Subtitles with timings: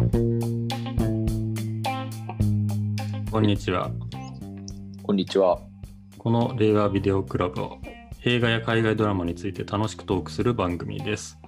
[0.00, 0.06] こ
[3.38, 3.90] んにちは。
[5.02, 5.60] こんにちは。
[6.16, 7.76] この令和ビデオクラブは
[8.24, 11.38] 映画や海外ドラマについて楽しくトークする番組です。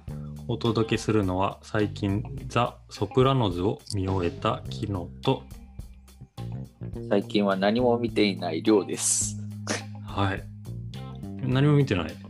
[0.47, 5.41] お届けするのは最近ザ・ソプラノズを見終えたキノと、
[7.09, 9.41] 最近は何も見ていないりょうです。
[10.05, 10.43] はい。
[11.41, 12.22] 何も見てない。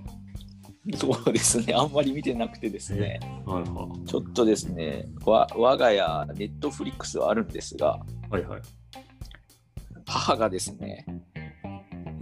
[0.97, 1.73] そうですね。
[1.73, 3.19] あんまり見てなくてですね。
[3.45, 8.33] はいはちょっとですね、わ我が家、ネットフリックスはあるんですが、い。
[8.33, 8.61] はいはい。
[10.05, 11.05] 母がですね、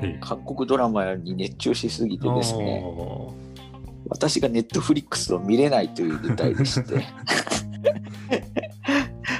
[0.03, 3.33] え韓国ドラマに熱中しすぎてですね、あ
[4.09, 7.01] 私がネットフリックスを見れないという事態でして、ー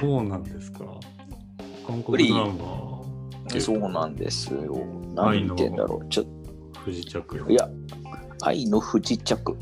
[0.00, 0.84] そうなんですか。
[1.86, 3.02] 韓国ドラマ、
[3.60, 4.84] そうなんですよ。
[5.14, 6.08] 何言ってんだろう。
[6.08, 6.24] ちょ
[6.84, 7.54] 不時着よい。
[7.54, 7.68] や、
[8.42, 9.56] 愛の不時着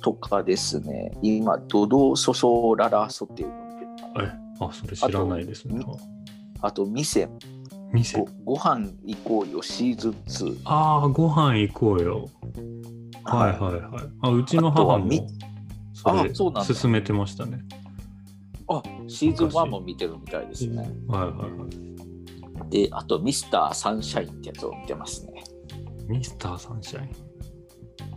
[0.00, 3.54] とかですね、今、ドドソソララソっていうの
[4.22, 5.84] え、あ、それ知らないですね。
[6.60, 7.28] あと、店
[7.92, 8.54] 店ご。
[8.54, 10.60] ご飯行こうよシーズン2。
[10.64, 12.28] ああ、ご飯行こうよ。
[13.24, 14.04] はいはいはい。
[14.22, 15.10] あうちの母も
[15.92, 17.60] それあそうなんだ進めてましたね。
[18.68, 20.88] あ、シーズン1も見てるみたいですね。
[21.08, 21.66] はいはいは
[22.66, 22.70] い。
[22.70, 25.44] で、あと、ミスターサンシャインってやつを見てますね。
[26.08, 27.25] ミスターサンシャイン。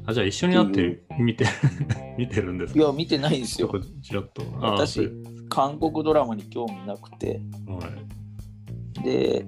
[0.09, 1.45] あ、じゃあ一緒になって見て、
[2.17, 2.79] 見てるんですか？
[2.79, 3.71] いや、見てないんですよ。
[4.02, 4.41] ちらっと。
[4.61, 5.09] 私
[5.49, 7.79] 韓国ドラマに興味なくて、は
[8.99, 9.03] い。
[9.03, 9.45] で、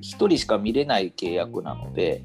[0.00, 2.24] 一人しか見れない契約なので、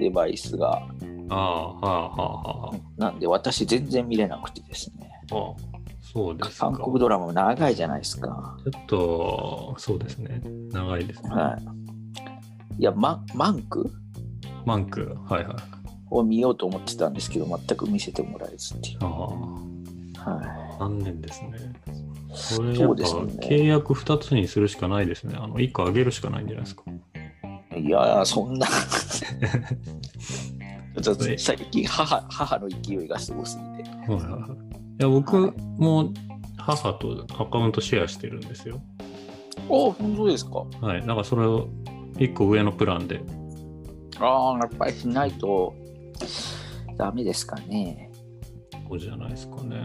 [0.00, 0.82] デバイスが。
[1.30, 5.10] ああ、はあはあはなんで、私全然見れなくてですね。
[5.30, 5.36] あ。
[5.36, 5.40] あ
[6.00, 6.70] そうですか。
[6.70, 8.56] 韓国ドラマも長いじゃないですか。
[8.64, 10.40] ちょっと、そうですね。
[10.72, 11.28] 長いですね。
[11.30, 11.58] は
[12.78, 12.80] い。
[12.80, 13.90] いや、ママンク？
[14.64, 15.56] マンク、はいはい。
[16.10, 18.98] を見ようと思ってたんですけど、全く見せてもらえずっていう。
[19.02, 19.68] ああ。
[20.18, 21.50] は残念ですね。
[22.34, 25.36] それやっぱそうですね契約2つにするしかないですね。
[25.38, 26.82] あの1個上げるしかないんじゃないですか。
[27.76, 27.80] い。
[27.80, 28.66] いや、そんな。
[31.38, 33.90] 最近母、母の勢いがすごすぎて。
[33.90, 34.50] はいはいはい。
[34.50, 36.12] いや、僕も
[36.56, 38.80] 母とアカウントシェアしてるんですよ。
[39.68, 40.64] お本当ですか？
[40.80, 41.00] はい。
[41.00, 41.68] だからそれを
[42.16, 43.20] 1個上のプランで。
[44.18, 45.74] ああ、やっぱりしないと
[46.96, 48.10] ダメですかね。
[48.88, 49.84] そうじゃないですかね。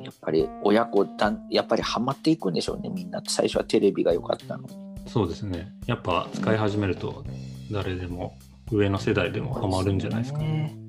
[0.00, 3.22] やっぱり親子だん、やっぱりハマっていくんでしょうね、みんな。
[3.26, 4.76] 最初はテレビが良かったのに。
[5.06, 5.72] そうですね。
[5.86, 7.24] やっぱ使い始めると
[7.70, 8.36] 誰でも
[8.70, 10.74] 上の世代でもハマるんじゃないですかね。
[10.74, 10.80] うん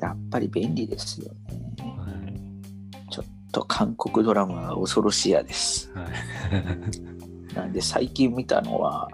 [0.00, 1.74] やっぱり便利ですよね。
[1.78, 5.92] はいちょっと韓国ドラマは恐ろしやです。
[5.94, 7.54] はい。
[7.54, 9.08] なんで最近見たのは、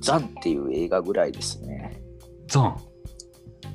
[0.00, 2.02] ザンっていう映画ぐらいですね。
[2.48, 2.76] ザン？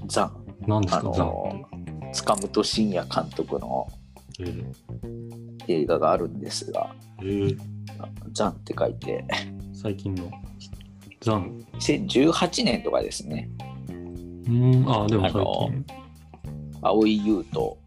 [0.07, 0.25] ザン。
[0.25, 0.31] あ
[0.67, 1.65] 何ですか、ザンの、
[2.13, 3.87] 塚本慎也監督の
[4.39, 4.65] えー
[5.67, 7.57] 映画があるんですが、えー
[8.33, 9.23] ザンって書いて、
[9.73, 10.31] 最近の
[11.21, 11.65] ザン。
[11.73, 13.49] 2018年とかですね。
[14.47, 15.85] うん、あ、でも最近。
[16.81, 17.77] 蒼井優と、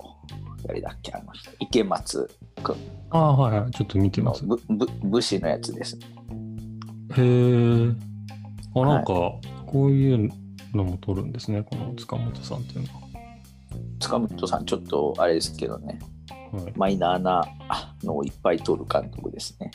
[0.66, 2.30] 誰だっけ、あの人、池松
[2.62, 2.76] 君
[3.10, 3.70] あはいはい。
[3.72, 4.44] ちょっと見てのます。
[4.44, 5.96] ぶぶ武士のやつです。
[5.96, 5.98] へ
[7.18, 7.88] え。
[8.76, 9.14] あ、なんか、
[9.66, 10.30] こういう
[10.76, 12.88] のも撮るんですね、この塚本さんっていう
[14.00, 15.98] 塚本さん、ちょっとあれですけどね、
[16.52, 16.64] のは。
[16.64, 17.42] はいマイナーな
[18.02, 19.70] のをいっぱい撮る監督ですね。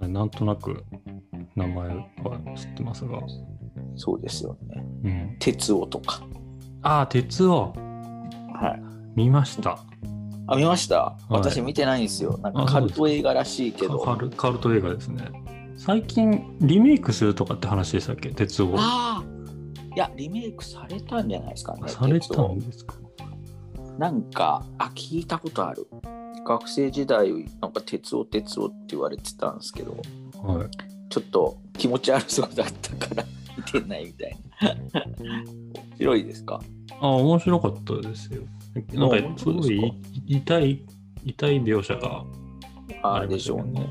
[0.00, 0.82] なんとなく
[1.54, 2.04] 名前は
[2.56, 3.20] 知ってますが。
[3.96, 4.82] そうですよね。
[5.04, 5.36] うん。
[5.38, 6.22] 鉄夫とか。
[6.82, 7.74] あ、鉄を
[8.54, 8.82] はい。
[9.14, 9.78] 見ました。
[10.46, 12.38] あ、見ました、私見てないんですよ。
[12.38, 13.98] なんかカルト映画らしいけど。
[13.98, 15.30] カルカルト映画ですね。
[15.76, 18.30] 最近リメイクするとかって話でしたっけ？
[18.30, 18.74] 鉄を。
[18.78, 19.29] ああい
[20.00, 21.88] や、リメイクされたんじゃないですかね。
[21.88, 22.94] されたんですか？
[23.98, 25.86] なんか、あ、聞いたことある。
[26.46, 27.30] 学生時代、
[27.60, 29.92] なんか鉄夫鉄夫って言われてたんですけど、
[30.42, 30.68] はい。
[31.10, 33.24] ちょっと気持ち悪そうだったから
[33.56, 34.36] 見てないみたい
[34.92, 35.04] な。
[35.04, 36.60] 面白いですか？
[37.00, 38.42] あ、面白かったですよ。
[38.94, 39.38] なんあか？
[39.38, 39.92] すごい
[40.26, 40.82] 痛い、
[41.24, 42.24] 痛い描写がああ
[42.94, 43.86] りまあですしょうね。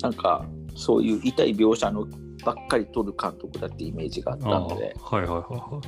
[0.00, 2.08] なんか、そういう痛い描写の
[2.44, 5.80] ばっかり撮る監督だってイメージがあったあので、はいはいはいは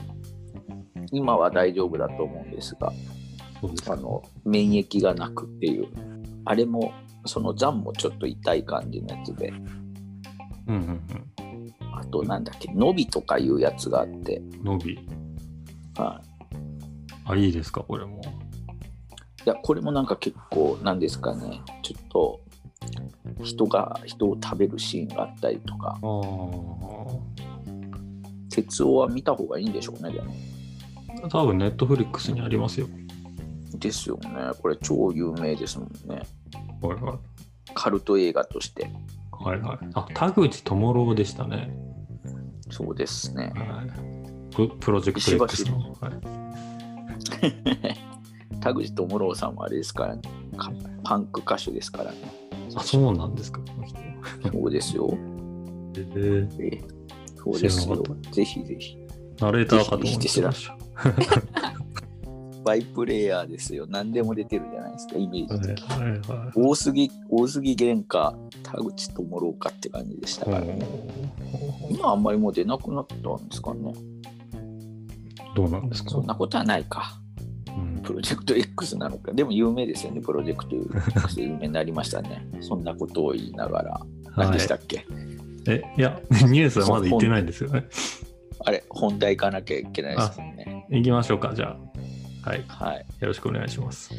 [1.02, 1.06] い。
[1.12, 2.92] 今は大丈夫だと思うんですが、
[3.88, 5.88] あの免疫がなくっていう、
[6.44, 6.92] あれも、
[7.26, 9.48] その残もちょっと痛い感じのやつで、
[10.66, 11.00] うんうん
[11.96, 14.64] あとなんだっけ、伸びとかいうやつがあって、うん。
[14.64, 15.08] 伸び。
[15.96, 16.26] はい、
[17.24, 18.20] あ、いいですか、これも。
[18.20, 22.40] いや、これもなんか結構、なんですかね、ちょっと、
[23.42, 25.98] 人が人を食べるシーンがあったりとか。
[28.50, 30.34] 鉄夫は見た方がいいんでしょうね、でも。
[31.28, 32.88] 多分ネットフリックスにありますよ。
[33.74, 34.30] ですよね。
[34.60, 36.22] これ超有名ですもんね。
[36.80, 37.18] はいはい。
[37.74, 38.88] カルト映画として。
[39.32, 39.78] はいはい。
[39.94, 41.76] あ、田口智郎でしたね。
[42.70, 43.52] そうですね。
[43.56, 43.86] はい。
[44.54, 45.96] ププロジェクト X の。
[46.00, 46.12] はい、
[48.60, 50.22] 田口智郎さんもあれですからね。
[50.56, 50.72] か
[51.02, 52.18] パンク歌手ですからね。
[52.74, 53.98] あ、そうなんですか、この人。
[54.52, 55.16] そうですよ。
[55.96, 56.84] えー、ええ
[57.36, 58.02] そうですよ。
[58.32, 58.96] ぜひぜひ。
[59.40, 60.76] ナレーターかと思ってました。
[62.64, 63.86] バイプレイヤーですよ。
[63.86, 66.02] 何でも出てるじゃないですか、イメージ的に。
[66.02, 66.52] はいはいはい。
[66.54, 70.78] 大杉、大杉玄か、田口智郎かって感じでしたからね。
[71.90, 73.92] 今あんまりもう出なくなったんですかね。
[75.54, 76.10] どうなんですか？
[76.10, 77.20] そんなことはないか。
[78.04, 79.32] うんプロジェクト X なのか。
[79.32, 80.76] でも有名ですよね、プロジェクト
[81.20, 82.46] X で有名になりましたね。
[82.60, 84.00] そんなことを言いながら。
[84.36, 85.06] 何でしたっけ、
[85.66, 87.86] え、いや、 ニュースはまだ言ってないんですよね。
[88.64, 90.86] あれ、本題行かなきゃいけないですもんね。
[90.90, 91.76] 行きましょうか、じゃ
[92.44, 92.48] あ。
[92.50, 92.64] はい。
[92.68, 93.06] はい。
[93.20, 94.10] よろしくお願いします。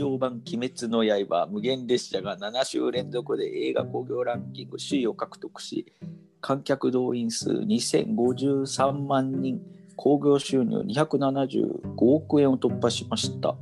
[0.00, 5.92] 劇場版「鬼滅の刃」無限列車が7週連続で映画興行ランキング首位を獲得し
[6.40, 9.60] 観客動員数2053万人
[9.96, 13.54] 興行収入275億円を突破しました。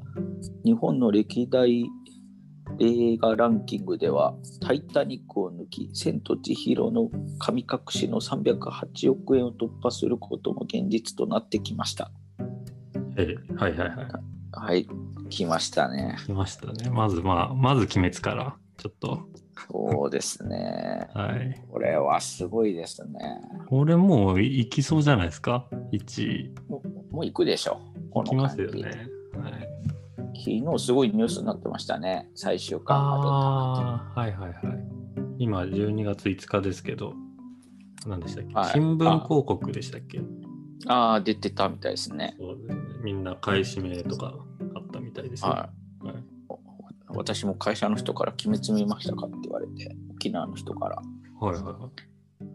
[0.64, 1.84] 日本の歴代
[2.78, 12.12] 映画ランキングでは「タイタニック」を抜き「千と千尋の神隠し」の308億円を突破することも現実となってきました。
[13.16, 14.06] えはいはいはい。
[14.52, 14.86] はい
[15.28, 16.90] 来ましたね来ましたね。
[16.90, 19.28] まず、まあ、まず鬼滅から、ちょっと。
[19.70, 21.08] そうですね。
[21.14, 21.62] はい。
[21.68, 23.40] これはすごいですね。
[23.68, 26.54] これもう行きそうじゃないですか ?1 位。
[26.68, 27.80] もうもう行くでしょ。
[28.10, 28.82] こ行きますよね。
[28.82, 29.68] はい、
[30.36, 32.30] 昨日すごいニュースになってましたね。
[32.34, 34.58] 最終巻まああ、はいはいはい。
[35.38, 37.14] 今、12月5日ですけど、
[38.06, 40.18] 何でしたっけ、はい新聞広告でしたっけ？
[40.18, 40.24] で。
[40.86, 42.36] ああ、出てたみたいですね。
[42.38, 42.74] そうですね。
[43.02, 44.34] みんな買い占めとか
[45.38, 45.50] ですよ。
[45.50, 45.70] は
[46.02, 46.06] い。
[46.06, 46.16] はい
[47.10, 49.26] 私も会社の人から鬼滅見ましたか？
[49.26, 50.96] って言われて、沖縄の人から、
[51.40, 52.46] はいはいはい。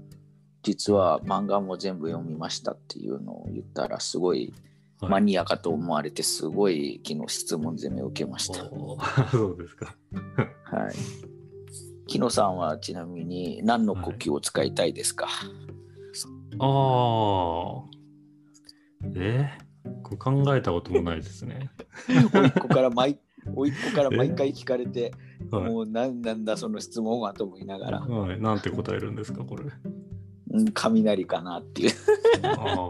[0.62, 4.54] 実は漫画も全部読みましたっていうのを言ったら、すごい
[5.02, 8.60] はいマニアかと思われて、すごい昨日質問攻めを受けました。
[9.32, 9.96] そうですか。
[10.66, 10.94] はい。
[12.06, 15.28] 木野さんはちなみに何の呼吸を使いたいですか、
[16.60, 17.84] ああ。
[19.16, 19.50] え
[20.18, 21.70] 考えたこともないですね。
[22.34, 25.14] 甥っ子から毎甥っ子から毎回聞かれて、
[25.52, 25.72] はい。
[25.72, 29.66] もう何なんだその質問はと思いながら、はい、なんて答えるんですか、これ。
[30.52, 31.92] うん、雷かなっていう。
[32.44, 32.88] あ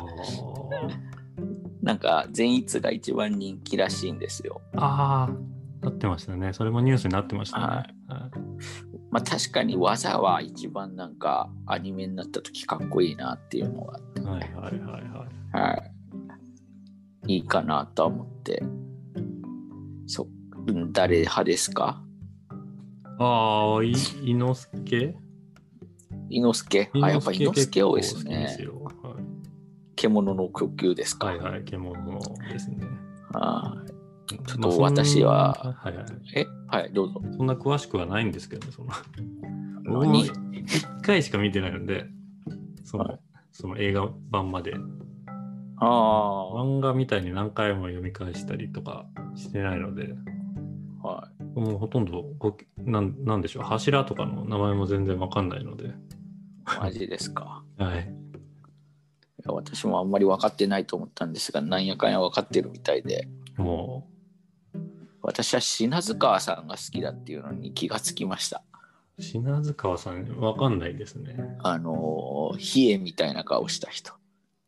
[1.82, 4.62] なんか善逸が一番人気らしいんですよ。
[4.76, 5.28] あ。
[5.32, 6.54] ああ、なってましたね。
[6.54, 7.66] それもニュースになってましたね。
[7.66, 7.94] はいはい
[9.14, 15.62] まあ確かに技は一番なんかアニメになった時かっこいいなっていうのがはいはいはいはい。
[15.62, 15.93] はい。
[17.28, 18.62] いいかなとは思って。
[20.08, 20.28] そ
[20.68, 22.04] うん誰派ですか？
[23.20, 25.16] ああ、い伊之助？
[26.30, 26.90] 伊之助？
[27.02, 28.58] あ、やっぱ伊之助多いですね。
[28.62, 28.94] よはい
[29.96, 31.28] 獣の呼吸ですか？
[31.28, 31.94] はいはい、獣
[32.52, 32.78] ですね。
[33.32, 33.94] はい
[34.48, 36.06] ちょっと私ははいはい。
[36.36, 36.46] え？
[36.68, 37.22] はい、どうぞ。
[37.38, 38.90] そんな詳しくはないんですけどね、その。
[40.02, 40.22] 何？
[40.22, 40.32] 一
[41.02, 42.06] 回しか見てないので、
[42.84, 43.20] その,、はい
[43.52, 44.74] その映画版まで。
[45.86, 50.14] あ漫画みたいに何回も読み返したりとかしてないので、
[51.04, 55.92] あ、はもうほとんどごなんなんでしょう、柱とかの名前も全然わかんないので、い。
[56.80, 57.64] マジですか。
[57.78, 58.00] はい。
[58.00, 64.08] いや私もあんまり分かってないと思ったんですが、なんやかんや分かってるみたいで、も
[65.24, 68.62] 私は品津川さんが好きだっていうのに気がつきました。
[69.18, 71.38] う、品津川さん、わかんないですね。
[71.60, 74.14] あのー、冷えみたいな顔した人。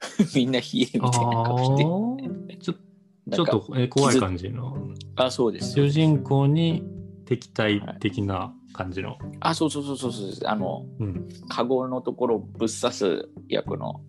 [0.35, 1.83] みんな冷えみあたいな顔して。
[1.83, 2.73] ーちょ
[3.31, 4.77] ちょっとえ怖い感じの。
[5.15, 5.89] あ、そうですよ主。
[5.91, 6.83] 人公に
[7.25, 9.17] 敵対的な感じの。
[9.39, 10.47] あ、そうそうそうそうそう。
[10.47, 11.27] あの、うん。
[11.47, 14.01] カゴのところをぶっ刺す役の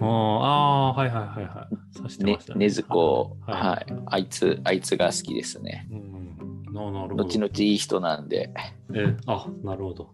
[0.00, 1.96] あーあー、はいはいはいはい。
[1.96, 2.58] 刺してねましたね。
[2.60, 5.88] ねずこ、はいはい、あいつ、あいつが好きですね。
[5.90, 6.72] うん。
[6.72, 7.24] ななるほど。
[7.24, 8.50] 後々いい人なんで。
[8.94, 10.10] え、あ、なるほど。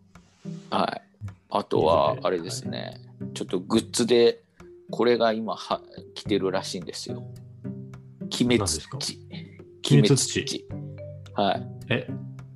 [0.71, 1.03] はい。
[1.51, 3.01] あとはいい、あれですね、
[3.35, 4.43] ちょっとグッズで、
[4.91, 5.81] これが今は
[6.15, 7.23] 来てるらしいんですよ。
[8.41, 8.97] 鬼滅土。
[9.91, 10.67] 鬼滅土
[11.35, 11.67] はい。
[11.91, 12.09] え、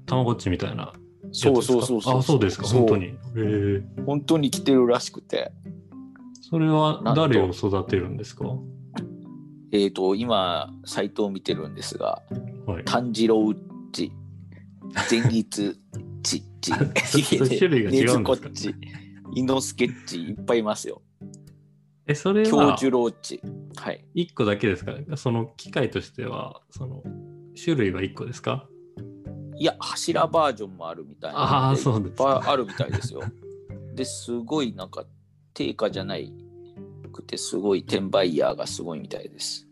[0.06, 0.92] たまごっちみたいな
[1.32, 1.62] そう。
[1.62, 2.18] そうそうそう。
[2.18, 3.06] あ、そうですか、本当に。
[3.06, 3.82] へえ。
[4.06, 5.52] 本当に来てるらしくて、
[6.40, 8.44] それは誰を育てるんですか？
[9.72, 12.22] えっ、と、今、サイトを見てるんですが、
[12.66, 12.84] はい。
[12.84, 13.54] 炭治郎
[13.92, 14.12] 地、
[15.10, 15.78] 前日
[16.22, 18.44] 地、 地、種類が違うんですかね？
[18.44, 18.74] ずこっち。
[19.34, 21.00] イノスケッチいっぱいいますよ。
[22.12, 23.40] え、それ教は授ローチ。
[23.76, 24.04] はい。
[24.14, 24.94] 1個だけですか？
[25.16, 27.02] その機械としては、その
[27.62, 28.68] 種類は1個ですか？
[29.56, 32.50] いや、柱バージョンもあるみたいなのああ、そうですいっぱいか。
[32.50, 33.20] あるみたいですよ。
[33.94, 35.04] で、すごいなんか
[35.54, 36.32] 定価じゃない
[37.12, 39.68] くて、すごい転売ヤーがすごいみたいです。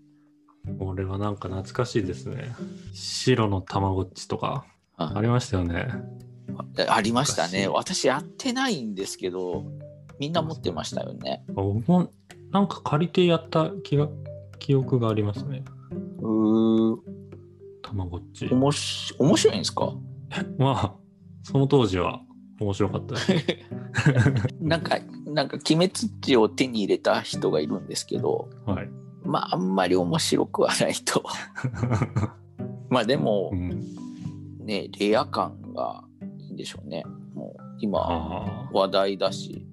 [0.78, 2.54] これはなんか懐かしいですね。
[2.92, 4.66] 白のたまごっちとか
[4.96, 5.88] あありましたよね。
[6.88, 7.66] ありましたね。
[7.66, 9.64] 昔私やってないんですけど、
[10.20, 11.42] みんな持ってましたよね。
[11.48, 12.10] 僕も
[12.52, 14.06] なんか借りてやった気が
[14.58, 15.64] 記憶がありますね。
[16.20, 16.96] うー
[17.82, 18.46] たまごっち。
[18.52, 19.92] おもし面白いんですか？
[20.58, 20.94] まあ、
[21.42, 22.20] その当時は
[22.60, 23.14] 面白かった。
[24.60, 28.88] なんか、なんか、鬼滅っちを手に入れた人がいるんですけど、はい。
[29.24, 31.24] まあ、あんまり面白くはないと。
[32.90, 33.80] まあ、でもう、ん、
[34.66, 36.04] ね、レア感が
[36.38, 37.02] いいんでしょうね。
[37.34, 39.66] もう、今、あ話題だし、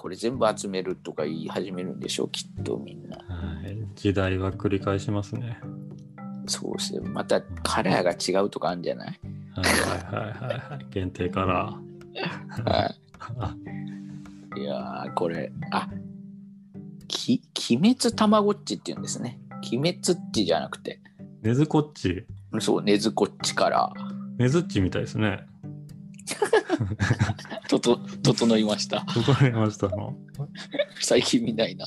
[0.00, 3.18] これ全部集めるとか言い始めるんでしょう、きっとみんな。
[3.28, 3.76] あ、はい。
[3.96, 5.60] 時代は繰り返しますね。
[6.46, 7.00] そうですね。
[7.06, 9.20] またカラーが違うとかあるんじゃない？
[9.56, 10.86] はいはいはいはいはい。
[10.88, 12.70] 限定カラー。
[12.70, 12.96] は
[14.56, 14.60] い。
[14.60, 15.90] いやー、これ、あ、
[17.06, 19.38] き、鬼滅たまごっちって言うんですね。
[19.70, 21.02] 鬼滅っちじゃなくて、
[21.42, 22.24] ねずこっち？
[22.58, 23.92] そう、ねずこっちから、
[24.38, 25.44] ねずっちみたいですね。
[27.70, 29.06] とと、整いました。
[29.14, 30.16] どこにいましたの？
[31.00, 31.86] 最近みたいな。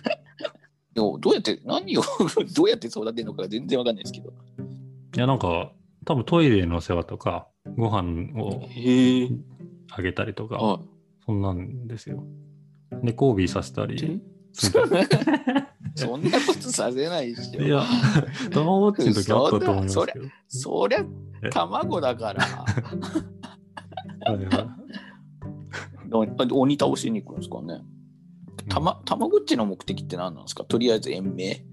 [0.94, 2.02] でも、どうやって、何を、
[2.54, 4.30] どうやって育てるのか全然わかんないですけど。
[4.30, 5.72] いや、なんか、
[6.04, 8.68] 多分トイレの世話とか、ご飯を。
[9.92, 10.80] あげたりとか、あ、
[11.24, 12.24] そんなんですよ。
[13.02, 14.20] で、交尾させたり。
[14.52, 17.62] そんなことさせないでしょ。
[17.62, 17.84] いや、
[18.50, 20.24] たまごっちの時あったと思いますけど。
[20.48, 21.04] そりゃ
[21.42, 21.50] え？
[21.50, 22.44] 卵だから
[26.12, 27.82] 鬼倒しに行くんですかね
[28.68, 30.64] たまたまごっちの目的って何なんですか？
[30.64, 31.64] とりあえず延命？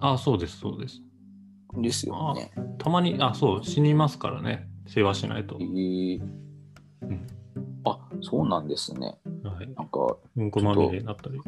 [0.00, 1.00] あ、そうです、そうです。
[1.80, 2.52] ですよね。
[2.78, 4.68] たまに、あ、そう、死にますからね。
[4.86, 5.64] 世話しないとえ。
[5.64, 6.22] ー
[7.02, 7.26] うん
[7.84, 9.18] あそうなんですね。
[9.44, 9.66] はい。
[9.74, 11.40] なんかうんこまみれになったり。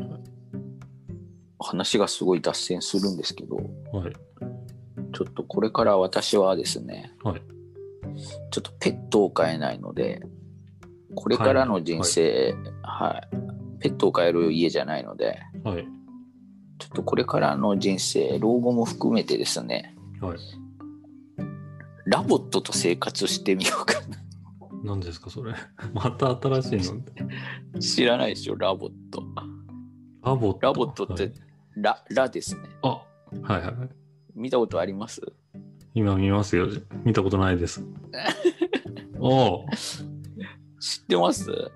[1.59, 4.13] 話がすごい脱線するんですけどはい。
[5.13, 7.43] ちょっとこれから私はですね、はい
[8.51, 10.23] ちょっとペットを飼えないので
[11.15, 13.37] これからの人生、はい
[13.81, 15.87] ペットを飼える家じゃないのではい。
[16.79, 20.39] ちょっとこれからの人生老後も含めてですねはい。
[22.07, 23.95] ラボットと生活してみようか
[24.83, 25.55] 何ですか、それ？
[25.95, 27.03] また新しいの？
[27.75, 28.57] な知らないでしょ？
[28.57, 29.23] ラボット
[30.23, 30.59] ラボット？
[30.63, 31.33] ラボットってはい
[31.77, 33.75] ララですねあ、はいはい。
[34.35, 35.21] 見たことあります？
[35.95, 36.69] 今見ますよ。
[37.05, 37.83] 見たことないです。
[39.19, 39.67] おお、
[40.85, 41.71] 知ってます？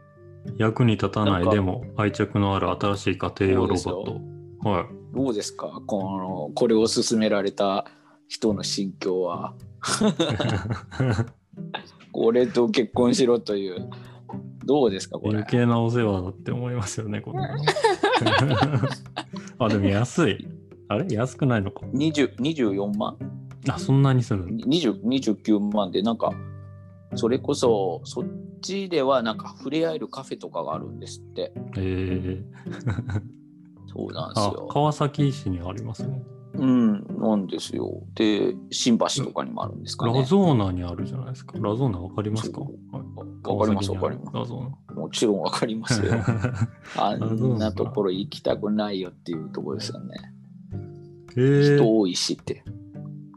[0.58, 4.20] 役に立たないでも愛着のある新しい家庭用ロボット。
[4.68, 4.86] はい。
[5.16, 5.80] どうですか？
[5.86, 7.86] このこれを勧められた
[8.28, 9.54] 人の心境は。
[12.12, 13.88] これと結婚しろという。
[14.66, 15.18] どうですか？
[15.18, 15.36] これ。
[15.36, 17.54] 余計なお世話だって思いますよね、こんなの。
[19.64, 20.46] あ、でも安い。
[20.88, 21.06] あれ？
[21.14, 21.86] 安くないのか。
[21.86, 23.16] 20 24万？
[23.70, 26.32] あ、そんなにするの？20 29万でなんか
[27.14, 28.26] それこそそっ
[28.60, 31.52] ちではなんか触れ合えるカフェとかがあるんですって。
[31.76, 31.80] え。
[31.80, 32.42] ー、
[33.86, 36.22] そうなんですあ、よ川崎市にありますね。
[36.54, 38.02] うんなんですよ。
[38.14, 40.18] で新橋とかにもあるんですかね。
[40.20, 41.54] ラゾーナにあるじゃないですか。
[41.58, 42.60] ラゾーナわかりますか？
[42.62, 42.66] わ
[43.64, 44.36] かりますわかります。
[44.36, 46.12] ラゾもちろんわかりますよ。
[46.96, 50.14] あんなところ行きたくないよっていうところですよね。
[51.36, 52.64] えー、人多いしって。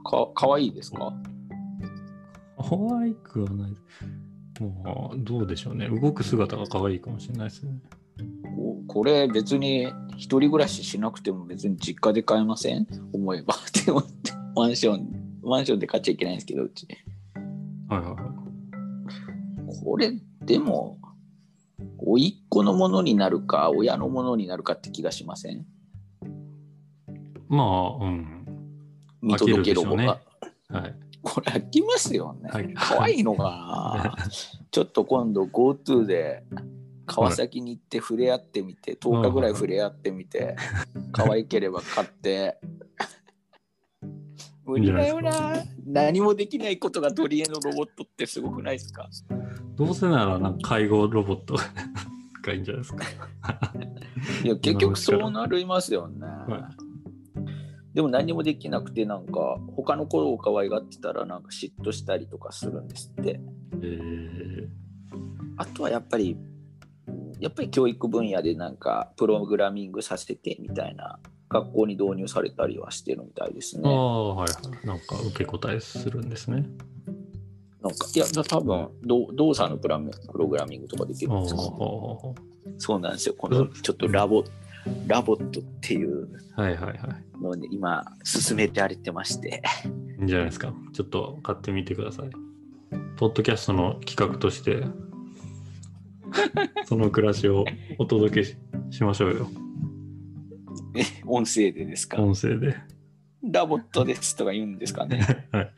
[0.04, 1.14] か、かわいいですか？
[2.62, 3.72] 可愛くはない。
[4.60, 5.90] もう、どうでしょうね。
[5.90, 7.74] 動く姿が可愛いかもしれないですね。
[8.56, 9.88] ここれ別に
[10.18, 12.86] 一人暮らししなくても別に実家で買えません？
[13.14, 13.56] 思えば。
[13.86, 14.04] でも
[14.56, 16.88] マンション、マンションで買っちゃいけないんですけど、うち。
[17.88, 19.84] はいはいはい。
[19.84, 20.12] これ、
[20.46, 21.00] でも、
[21.98, 25.66] 甥っ子のものになるか、親のものになるかって気がしません？
[27.48, 27.64] ま
[28.00, 28.46] あ、うん。
[29.22, 30.20] 見届けるでしが。
[30.70, 30.96] はい。
[31.24, 32.50] これ飽きますよね。
[32.50, 34.16] はい可愛いのかな。
[34.72, 36.44] ちょっと今度 GoTo で
[37.06, 40.56] 川崎に行って触れ合ってみて、10日ぐらい触れ合ってみて、
[41.12, 42.60] 可愛ければ買って。
[44.66, 45.64] 無理だよな。
[45.86, 49.10] 何もできないことが取り柄のロボットってすごくないですか？
[49.76, 51.56] どうせなら、なんか介護ロボット
[52.44, 53.06] がいいんじゃないですか。
[54.44, 56.26] いや、結局そうなりますよね。
[56.26, 56.70] は
[57.94, 63.40] でも何もできなくて、なんか他の子を可愛がってたら、なんか嫉妬したりとかするんですって。
[63.76, 64.68] えー、
[65.58, 66.38] あとはやっぱり
[67.42, 71.20] やっぱり教育分野でなんかプログラミングさせてみたいな
[71.50, 73.90] 学校に導入されたりはしてるみたいですあね。
[73.90, 74.88] あ、はいはい。
[74.88, 76.66] なんか受け答えするんですね。
[77.82, 82.36] なんかいやだ多分どう動作のプラムプログラミングとかできるああんですか、は
[82.78, 83.36] そうなんですよ。
[83.36, 84.44] このちょっとラボ
[85.08, 86.28] ラボットっていう。
[87.42, 89.62] のをね今進めてられてまして。
[90.20, 90.74] いいんじゃないですか。
[90.94, 92.30] ちょっと買ってみてください。
[93.18, 94.84] ポッドキャストの企画として、
[96.86, 97.66] その暮らしを
[97.98, 98.56] お届けし
[98.92, 99.48] しましょうよ。
[100.96, 102.22] え音声でですか？
[102.22, 102.76] 音声で。
[103.44, 105.22] ラボットですとか言うんですかね。
[105.52, 105.74] はい。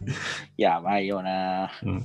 [0.56, 1.70] やばいよな。
[1.82, 2.02] うん、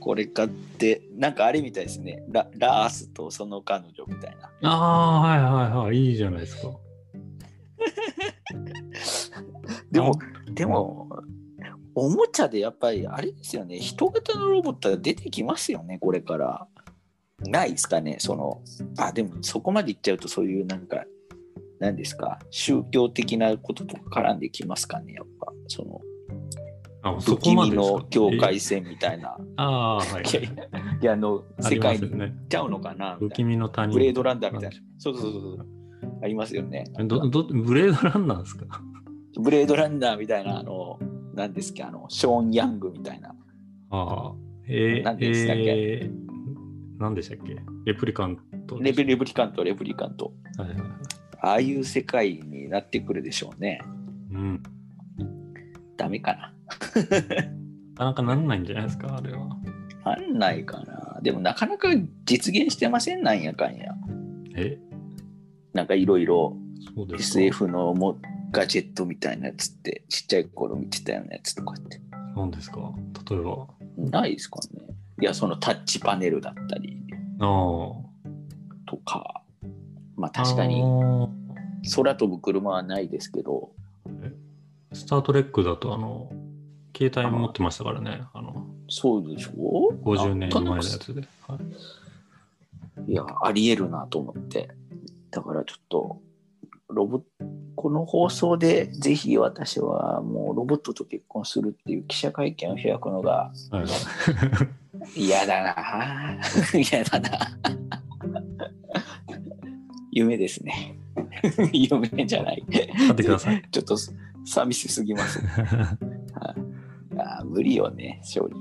[0.00, 2.24] これ買って、なんかあれみたいですね。
[2.30, 4.50] ララースとその彼女みたいな。
[4.62, 5.96] ああ、はいはいはい。
[5.96, 6.72] いいじゃないですか。
[9.90, 10.12] でも、
[10.52, 11.08] でも、
[11.94, 13.78] おもちゃでやっぱりあれですよね。
[13.78, 16.68] 人型のロボットが出てきますよね、これから。
[17.40, 18.62] ないですかね、その、
[18.96, 21.04] あ、でもそこまでいっちゃうとそういうなんか、
[21.78, 25.52] 何ですか、宗教的なこととか絡んできますかね、やっぱ。
[25.68, 25.98] その、あ、
[27.20, 29.36] そこまでの境界線みたいな。
[29.56, 30.24] ああ、はい、はい
[31.02, 32.30] いやあの、あ世界に行っ。
[32.48, 33.44] ちゃうのかな、み不気。
[33.44, 33.92] 味の谷。
[33.92, 34.76] ブレードランダーみたいな。
[34.98, 35.66] そうそうそう。
[36.22, 36.84] ありますよね。
[37.06, 38.80] どどブレードランナーですか？
[39.40, 40.98] ブレードランナーみたいな、あの、
[41.34, 43.34] 何ですか、あの、ショーン・ヤングみたいな。
[43.90, 44.32] ああ。
[44.66, 45.62] えー、何でしたっけ？
[45.66, 46.28] えー
[46.98, 47.56] 何でしたっけ？
[47.84, 48.36] レプリカン
[48.66, 50.32] トレプリカント、レプリカント。
[50.58, 50.88] はいはいはい。
[51.40, 53.80] ああいう世界になってくるでしょうね。
[54.32, 54.62] うん。
[55.98, 56.54] ダメかな。
[57.96, 59.48] なかなかなんないんじゃないですか、あれは。
[60.04, 61.18] なんないかな。
[61.20, 61.88] でもなかなか
[62.24, 63.92] 実現してませんなんやかんや。
[64.54, 64.78] え？
[65.74, 66.56] なんかいろいろ。
[67.18, 68.18] SF のも
[68.50, 72.00] ガジェットみたいなやつってちっちゃい頃見てたようなやつとかって
[72.34, 72.92] 何ですか？
[73.28, 73.66] 例えば。
[73.96, 74.82] ないですかね。
[75.20, 76.96] いや、そのタッチパネルだったり
[77.40, 77.48] ああ。
[78.86, 79.42] とか。
[80.16, 80.82] まあ確かに
[81.94, 83.70] 空飛ぶ車はないですけど、
[84.92, 86.30] スター・トレックだと、あの、
[86.96, 88.22] 携帯持ってましたからね。
[88.32, 91.22] あの、そうでしょ？50年前のやあつで。
[91.46, 91.58] はい
[93.06, 94.70] いや、ありえるなと思って。
[95.30, 96.20] だからちょっと、
[96.88, 97.22] ロボ
[97.76, 103.84] この放送でぜひ私はもうロボットと結婚するっていう記者会見を開くのがは
[105.14, 105.20] い。
[105.20, 106.40] 嫌だな
[106.74, 107.30] 嫌だな
[110.10, 110.98] 夢ですね。
[111.72, 112.64] 夢じゃない。
[112.68, 113.62] 買ってください。
[113.70, 113.96] ちょっと
[114.48, 115.40] 寂しすぎます。
[117.18, 118.52] あ無理よね、正直。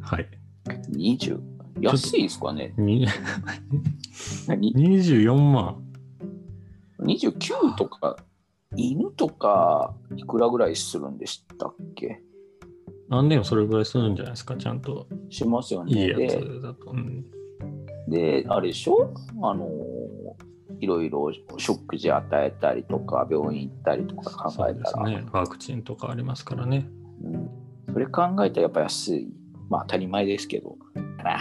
[0.00, 0.28] はい。
[0.92, 1.40] 20。
[1.80, 3.06] 安いですかねに
[4.48, 5.82] 何？24万。
[7.00, 8.16] 29とか、
[8.76, 12.20] 犬とか、いくらぐらいするんでしたっけ？
[13.08, 15.06] 何でもそれぐらいするんじゃないですか、ちゃんと。
[15.30, 15.92] しますよね。
[15.92, 16.90] いいやでつだと。
[16.90, 17.24] うん
[18.08, 19.12] で、あれでしょ？
[19.42, 19.68] あの
[20.80, 25.26] いろいろ食事与えたりとか、病院行ったりとか考えたら、ですね。
[25.32, 26.88] ワクチンとかありますからね。
[27.22, 29.28] うん、それ考えたらやっぱ安い。
[29.68, 30.76] まあ当たり前ですけど、
[31.24, 31.40] あ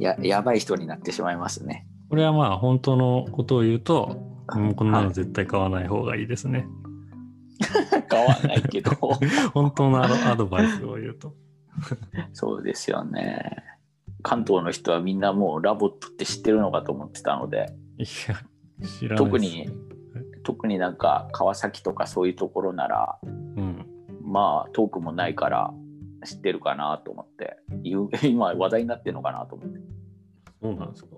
[0.00, 1.86] ややばい人になってしまいますね。
[2.10, 4.22] これはまあ、本当のことを言うと、
[4.54, 6.66] もうこんなの絶対買わない方がいいですね。
[8.08, 8.90] 買わないけど、
[9.54, 11.34] 本当のアドバイスを言うと。
[12.32, 13.64] そうですよね。
[14.22, 18.40] 関東の人はみんなもうラボットって知ってるのかと思ってたので、いや。
[19.16, 19.68] 特に、
[20.42, 23.26] 特になんか川崎とかそういうところなら、う
[23.60, 23.86] ん。
[24.22, 25.72] まあ遠くもないから
[26.24, 27.58] 知ってるかなと思って、
[28.26, 29.80] 今話題になってるのかなと思って。
[30.62, 31.10] そうなんですか？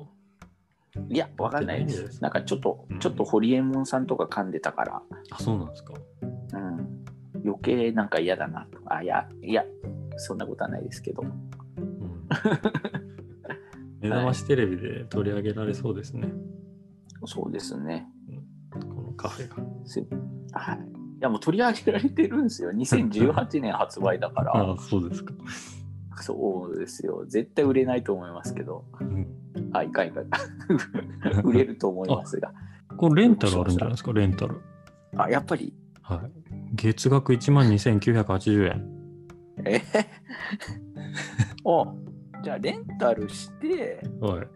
[1.11, 2.23] いや、わかんないですす。
[2.23, 5.93] なんかちょっとうん、ちょっとホリエモンさんとか噛んでたから、あ、そうなんですか？
[6.23, 7.05] うん、
[7.45, 8.79] 余計なんか嫌だなと。
[8.87, 9.65] あ、いや、いや、
[10.17, 11.23] そんなことはないですけど。
[11.23, 12.27] うん、
[14.01, 16.33] 目覚ましテレビで取り上げられそうですね。
[17.25, 18.07] そうですね。
[18.71, 19.57] このカフェが。
[19.85, 20.01] す
[20.53, 20.79] はい。
[20.79, 22.71] いや、もう取り上げられてるんですよ。
[22.71, 24.53] 2018年発売だかあら。
[24.73, 25.33] あ、そうですか。
[26.21, 27.25] そうですよ。
[27.27, 28.85] 絶対売れないと思いますけど。
[29.01, 29.27] うん
[29.73, 30.27] あ、いかんいかん。
[31.45, 32.53] 売れると思いますが。
[32.97, 34.61] これレンタルあるんじゃないですか、レンタル。
[35.17, 36.31] あ、やっぱり、はい。
[36.75, 38.97] 月額1万2980円。
[39.65, 39.83] え
[41.65, 41.87] お
[42.43, 44.47] じゃあ、レンタルして、はい。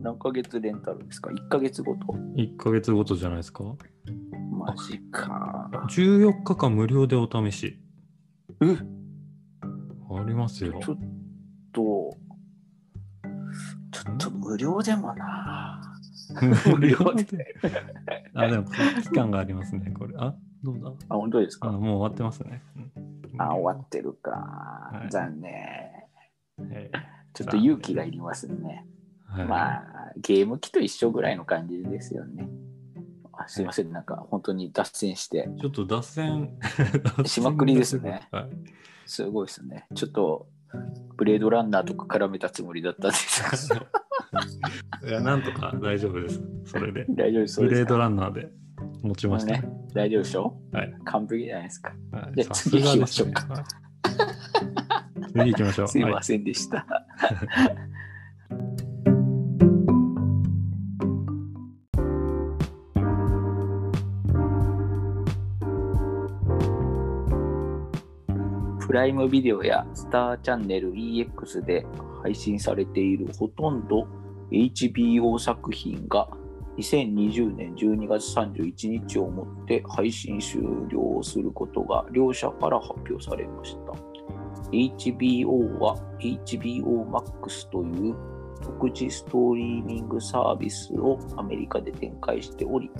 [0.00, 2.06] 何ヶ月レンタルですか ?1 ヶ月ごと
[2.36, 3.64] ？1ヶ月ごとじゃないですか？
[4.50, 5.70] マジか。
[5.90, 7.78] 14日間無料でお試し。
[8.62, 8.76] え？
[10.08, 10.80] ありますよ。
[10.82, 10.98] ちょっ
[11.72, 12.16] と、
[13.92, 15.80] ちょっと無料でもな。
[16.66, 17.54] 無料で。
[18.34, 18.64] あ、でも
[19.02, 20.14] 期間がありますね、これ。
[20.18, 20.88] あ、どうだ？
[21.08, 22.62] あ、本当ですあ、かもう終わってますね。
[22.76, 22.92] うん
[23.38, 24.30] あ、終わってるか。
[24.30, 25.52] はい残念。
[26.70, 26.90] え
[27.34, 28.86] ちょっと勇気がいりますね。
[29.36, 29.82] ーはいまあ、
[30.16, 32.48] ゲーム機と一緒ぐらいの感じですよね。
[33.38, 36.50] あすいません、なんか本当に脱線して、ちょっと脱線
[37.26, 38.28] しまくりですね。
[38.32, 38.48] はい、
[39.04, 39.86] すごいですね。
[39.94, 40.48] ちょっと、
[41.16, 43.86] ブレードランナーとか絡めたつもりだったんですけど、
[45.08, 46.42] いや、なんとか大丈夫です。
[46.64, 47.04] それで。
[47.10, 48.48] 大丈夫そうブレードランナーで
[49.02, 49.52] 持ちました。
[49.52, 50.56] ね、大丈夫でしょ？
[50.72, 50.94] はい。
[51.04, 51.94] 完璧じゃないですか。
[52.12, 53.64] はいでさすがですね次行きましょうかはい
[55.32, 55.88] 次行きましょう。
[55.92, 56.86] すいまはいせんでした。
[68.86, 71.84] プライムビデオやスターチャンネル EX で
[72.22, 74.06] 配信されているほとんど
[74.52, 76.28] HBO 作品が
[76.78, 83.92] 2020年12月31日をもって配信終了することが両社から発表されました。
[84.70, 92.90] HBO は HBO Max という独自ストーリーミングサービスをアメリカで展開しており、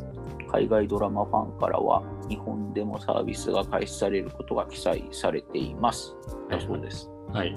[0.50, 6.14] 海外ドラマファンからは日本でもサービスが開始されることが記載されています。
[6.50, 7.10] だそうです。
[7.32, 7.54] はい。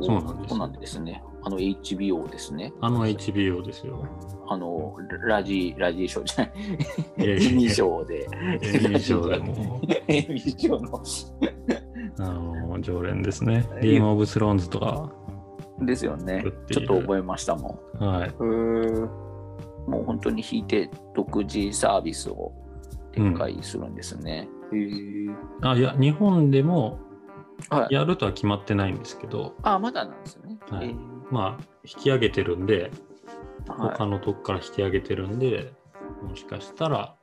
[0.00, 1.22] そうなんですそうなんですね。
[1.42, 2.72] あの HBO ですね。
[2.80, 4.06] あの HBO ですよ。
[4.48, 4.96] あの
[5.26, 6.52] ラジラジーショーじゃない。
[7.18, 8.28] エミー賞で。
[8.62, 11.02] エミー賞でも、 エミー賞の。
[12.20, 13.68] あの、常連ですね。
[13.80, 15.12] ゲームオブスローンズとか。
[15.88, 18.04] ですよねちょっと覚えましたもん。
[18.04, 18.34] はい。
[19.90, 22.52] もう本当に引いて独自サービスを
[23.12, 24.48] 展開するんですね。
[24.72, 27.00] へーあ、いや、日本でも
[27.70, 30.58] はい、やるとは決まってないんですけど、あ、まだなんですね。
[30.70, 30.94] はい
[31.30, 32.90] まあ、引き上げてるんで、はい
[33.66, 35.72] 他のとこから引き上げてるんで、
[36.22, 37.16] もしかしたら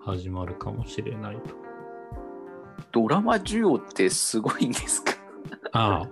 [0.00, 1.54] 始まるかもしれないと。
[2.90, 5.12] ドラマ需要ってすごいんですか？
[5.72, 6.08] あ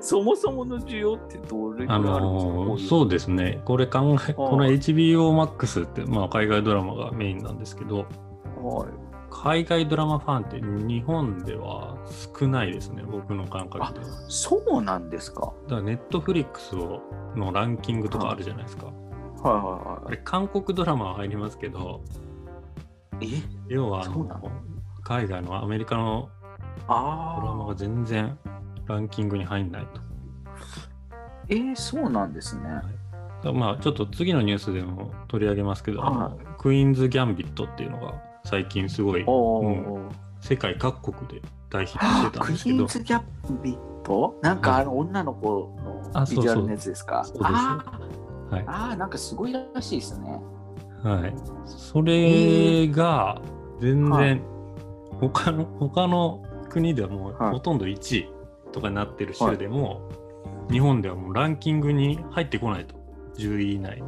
[0.00, 3.60] そもそもの需要ってどれらいああるんですか、のーそうですね。
[3.64, 8.06] これ考え、この HBO Max って、まあ、海外ドラマがメインなんですけど、
[8.62, 8.88] はい、
[9.30, 11.96] 海外ドラマファンって日本では
[12.38, 14.06] 少ないですね、僕の感覚では。
[14.28, 15.52] そうなんですか。
[15.64, 18.86] だからネットフリックスのランキングとかあるじゃないですか。
[18.86, 20.06] はいはいはい。
[20.06, 22.00] あれ韓国ドラマは入りますけど、
[23.20, 23.26] え？
[23.68, 24.26] 要はあの
[25.04, 26.28] 海外のアメリカの
[26.88, 27.66] ドラマああ。
[27.68, 28.38] が全然
[28.86, 30.00] ランキングに入んないと。
[31.48, 32.62] えー、そうなんですね。
[32.64, 32.84] だか
[33.44, 39.94] らまあちょっと次のニュースでも取り上げますけど、あのはクイーンズ・ギャンビットっていうのが最近すごいおー。
[39.94, 40.08] うん
[40.40, 42.78] 世界各国で大ヒットしてたんクイですけど。
[42.78, 44.38] ーン、ズ・ギャンビット？
[44.42, 47.24] なんかあの女の子のあビジュアルのやつですか？
[47.24, 47.62] そうそうそうです。
[47.64, 48.64] あはい。
[48.64, 50.40] ーあー、なんかすごいらしいですね。
[51.02, 53.40] はい、それが
[53.80, 54.42] 全は然
[55.20, 57.52] 他の他の国ではもうはい。
[57.52, 58.28] ほとんど1位
[58.76, 60.02] とかになってる州でも、
[60.70, 62.94] 日本ではもうランキングに入ってこないと。
[63.38, 64.02] 10位以内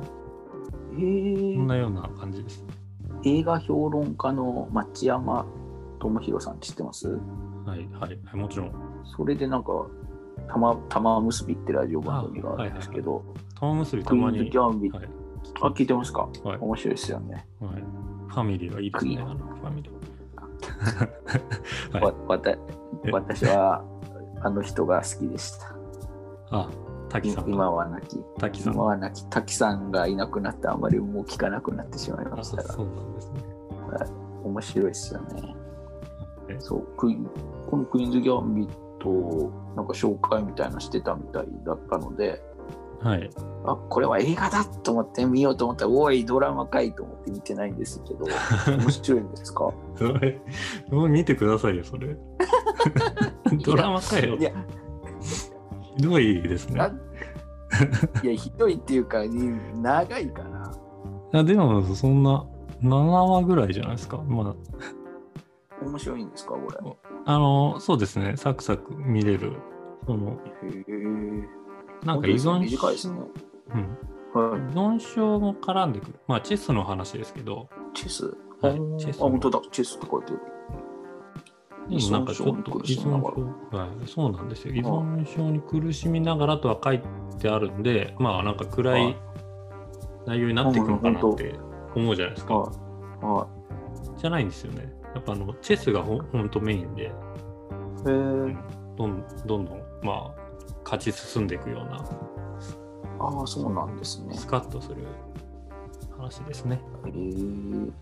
[0.93, 1.55] に。
[1.55, 2.63] えそんなような感じです。
[3.25, 5.47] 映画評論家の町山
[6.01, 7.09] 智博さんって知ってます？
[7.09, 8.73] はいはいはいもちろん。
[9.05, 9.87] それでなんか、
[10.49, 13.25] 玉玉結びってラジオ番組があるんですけど、
[13.59, 15.09] 玉結びたクイーンズ・まに、はい。
[15.63, 16.29] あ、聞いてますか？
[16.45, 16.59] はい。
[16.59, 17.47] 面白いですよね。
[17.59, 17.83] はい、
[18.29, 19.17] ファミリーがいいですね。
[19.17, 19.93] ファミリー。
[21.95, 22.05] はい。
[22.05, 22.59] わわたえ。
[23.11, 23.83] 私は
[24.41, 25.75] あの人が好きでした。
[26.51, 26.69] あ
[27.09, 28.19] 滝さん今は亡き。
[28.39, 33.43] 滝さん今は亡き滝さんがいなくなってあまりもう聞かなくなってしまいあましたがそうなんですね。
[34.45, 35.57] 面白いですよね
[36.49, 36.57] え？
[36.61, 37.17] そうクイ
[37.71, 38.69] このクイーンズ・ギャンビッ
[39.01, 42.43] トをなんか紹介みたいなのしてたみたいだったので
[43.01, 43.31] はい。
[43.65, 48.25] あこれは映画だと思って見ようと思ったらおいドラマかいと思って見てないんですけど
[48.79, 49.73] 面白いんですか？
[49.97, 50.41] それ
[51.09, 52.17] 見てくださいよ、それ。
[53.65, 54.43] ドラマかよい。
[54.43, 54.53] や
[55.97, 56.99] ひどいですなね。
[58.23, 59.25] いやひどいっていうか
[59.75, 60.73] 長いかな。
[61.33, 62.47] いやでも、そんな
[62.83, 64.19] 7話ぐらいじゃないですか。
[64.19, 64.55] ま
[65.83, 66.79] 面白いんですかこれ。
[67.25, 69.53] あ、あの、そうですね、サクサク見れる。
[70.07, 70.39] その。
[72.05, 73.19] なんか依存短いですね。
[74.35, 74.61] うん、はい。
[74.61, 76.15] 依存症も絡んでくる。
[76.27, 78.25] まあ、チェスの話ですけど、チェス？
[78.61, 79.61] はいチェスあ、本当だ。
[79.71, 80.41] チェスって書いてる。
[81.89, 84.75] なんかちょっと依存症に苦しみながら症、はい、そうなんですよ。
[84.75, 87.01] 依存症に苦しみながらとは書い
[87.39, 89.17] てあるんで、まあなんか暗はいい
[90.27, 91.55] 内容になっていくのかなって
[91.95, 92.55] 思うじゃないですか。
[92.55, 93.25] はい。
[93.25, 93.49] は
[94.19, 94.93] じゃないんですよね。
[95.15, 97.07] やっぱあのチェスがほんほんとメインで、い。
[97.07, 97.13] へえ。
[98.97, 100.49] どんどんどんまあ
[100.85, 102.05] 勝ち進んでいくような
[103.21, 104.35] ああ、そうなんですね。
[104.37, 105.07] スカッとする
[106.17, 106.81] 話ですね。
[107.07, 107.13] へえ。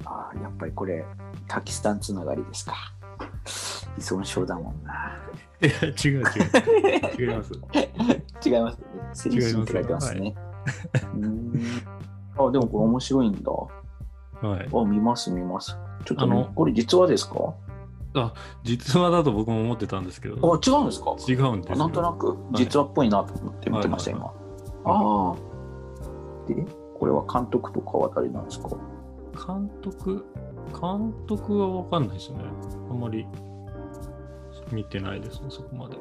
[0.05, 1.05] ああ、やっぱりこれ、
[1.49, 2.75] タキスタンつながりですか。
[3.96, 5.16] 依存症だもんな。
[5.62, 6.24] いや違う違う
[7.31, 7.52] 違います。
[8.46, 8.85] 違いますね。
[9.14, 10.35] 精神って書いてますね。
[11.14, 11.52] うん
[12.38, 13.50] あ、でもこれ面白いんだ。
[13.50, 13.68] は
[14.62, 14.68] い。
[14.72, 15.76] あ、見ます見ます。
[16.05, 17.55] ちょっとあのね、これ実話ですか？
[18.62, 21.16] 実話だと僕も思ってたんですけあ、ど、違うんですか？
[21.29, 21.76] 違うんですよ。
[21.79, 24.33] なんとなく実話っぽいなと思って見てました、はい今。
[24.92, 25.37] ああ。
[26.48, 26.66] で、
[26.98, 28.68] これは監督とかは誰なんですか？
[29.46, 30.24] 監督、
[30.72, 32.40] 監督は分かんないですね。
[32.90, 33.26] あんまり
[34.72, 35.96] 見てないですね、そこまで。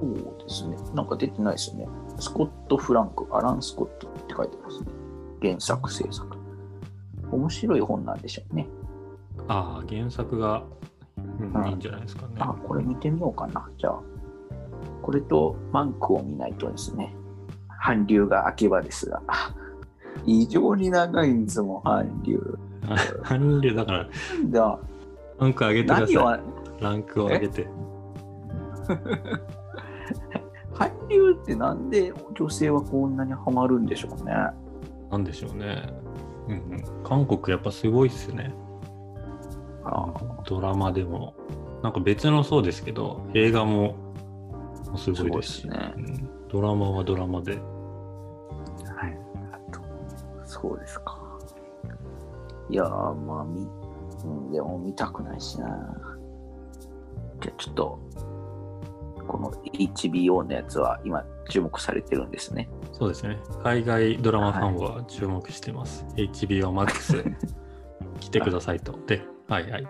[0.00, 0.76] そうですね。
[0.94, 1.88] なんか出てないですよね。
[2.18, 4.86] スコット・フランク、アラン・スコットって書いてますね。
[5.42, 6.36] 原作制作。
[7.30, 8.66] 面白い本なんでしょうね。
[9.48, 10.64] ああ、原作が、
[11.16, 12.34] うんうんいいんじゃないですかね。
[12.38, 13.68] あ、これ見てみようかな。
[13.78, 14.00] じゃあ、
[15.02, 17.14] これとマンクを見ないとですね。
[17.82, 19.22] 韓流が秋葉ですが。
[19.26, 19.54] あ
[20.26, 22.58] 異常に長いんですもん、韓流。
[23.22, 24.78] 韓流だから、なんだ、
[25.38, 26.82] ランク上げてくださ、い。
[26.82, 27.68] ランクを上げて。
[30.74, 34.32] 韓流 ってなんで女性はこんなにハマるんでしょうね？
[35.10, 35.82] なんでしょうね。
[36.48, 38.54] うんうん、韓国やっぱすごいっすね。
[39.84, 40.12] あ
[40.46, 41.34] ドラマでも。
[41.82, 43.94] なんか別のそうですけど、映画も
[44.96, 47.52] すごいですしすねうんドラマはドラマで。
[47.52, 49.18] はい。
[50.44, 51.17] そうですか。
[52.70, 53.66] いやー、まあ、み、
[54.24, 55.66] うん、でも見たくないしな。
[57.40, 57.98] じゃあちょっと、
[59.26, 62.68] この HBO のやつは今注目されてるんですね。
[62.92, 63.38] そうですね。
[63.62, 66.04] 海外ドラマファンは注目してます。
[66.16, 67.36] HBO Max
[68.20, 68.98] 来てくださいと。
[69.06, 69.86] で、はいはい。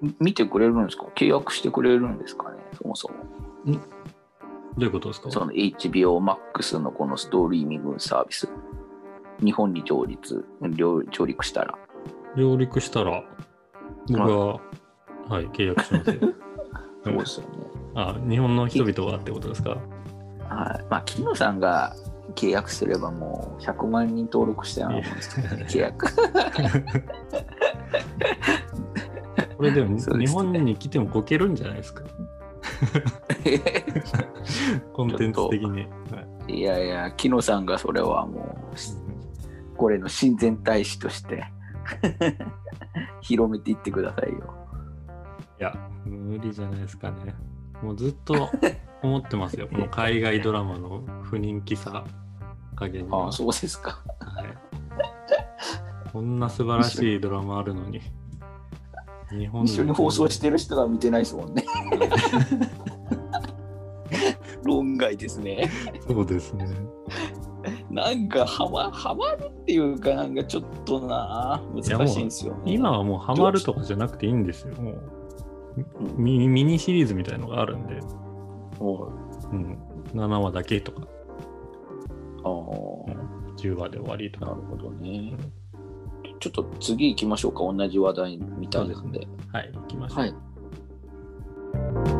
[0.00, 1.06] み見てくれるんですか？
[1.16, 2.58] 契約してくれるんですかね？
[2.80, 3.14] そもそも。
[3.66, 5.30] どういうことですか？
[5.30, 6.18] その HBO
[6.54, 8.48] Max のこのストリーミングサービス。
[9.40, 11.78] 日本に上陸、上上陸したら。
[12.36, 13.22] 上陸したら、
[14.08, 14.60] 僕は、
[15.28, 16.16] はい、契約しますよ。
[17.04, 17.52] そうですよね。
[17.94, 19.70] あ、日本の人々はってことですか？
[19.70, 19.78] はい。
[20.90, 21.94] まあ、木野さんが
[22.34, 26.06] 契約すればもう100万人登録してなもんですけどね、契約。
[29.56, 32.04] これでも日本に来てもこけるんじゃないですか？
[34.92, 35.70] コンテンツ的に。
[35.70, 35.88] はい
[36.50, 39.07] いやいや、木野さんがそれはもう、
[39.78, 41.44] これの親善大使として
[43.22, 44.54] 広めていってくださいよ。
[45.60, 45.72] いや、
[46.04, 47.34] 無理じゃないですかね。
[47.82, 48.50] もうずっと
[49.02, 49.68] 思ってますよ。
[49.68, 52.04] この海外ドラマの不人気さ
[52.74, 54.02] 加減にはああ、そうですか。
[54.20, 54.58] はい
[56.12, 58.00] こんな素晴らしいドラマあるのに。
[59.30, 61.64] 日本一緒に放送してる人が見てないですもんね。
[64.64, 65.70] 論外ですね。
[66.08, 66.66] そうですね。
[67.90, 72.72] なんかハマ、ハマるっていうか、なんかちょっとな、難しいんですよね。
[72.72, 74.74] 今はもうハマるとかじゃなくていいんですよ。
[74.76, 74.94] もう
[75.76, 78.00] うんミミニシリーズみたいのがあるんで、
[78.78, 79.12] も
[79.50, 79.78] うん、
[80.12, 81.06] 7話だけとか、う
[82.44, 83.28] ああ。
[83.56, 84.46] 10話で終わりとか。
[84.46, 85.34] なるほどね。
[86.40, 87.60] ちょっと次行きましょうか。
[87.60, 89.26] 同じ話題みたいなんで。
[89.52, 90.18] はい、行きましょう。
[90.20, 90.26] は
[92.14, 92.17] い。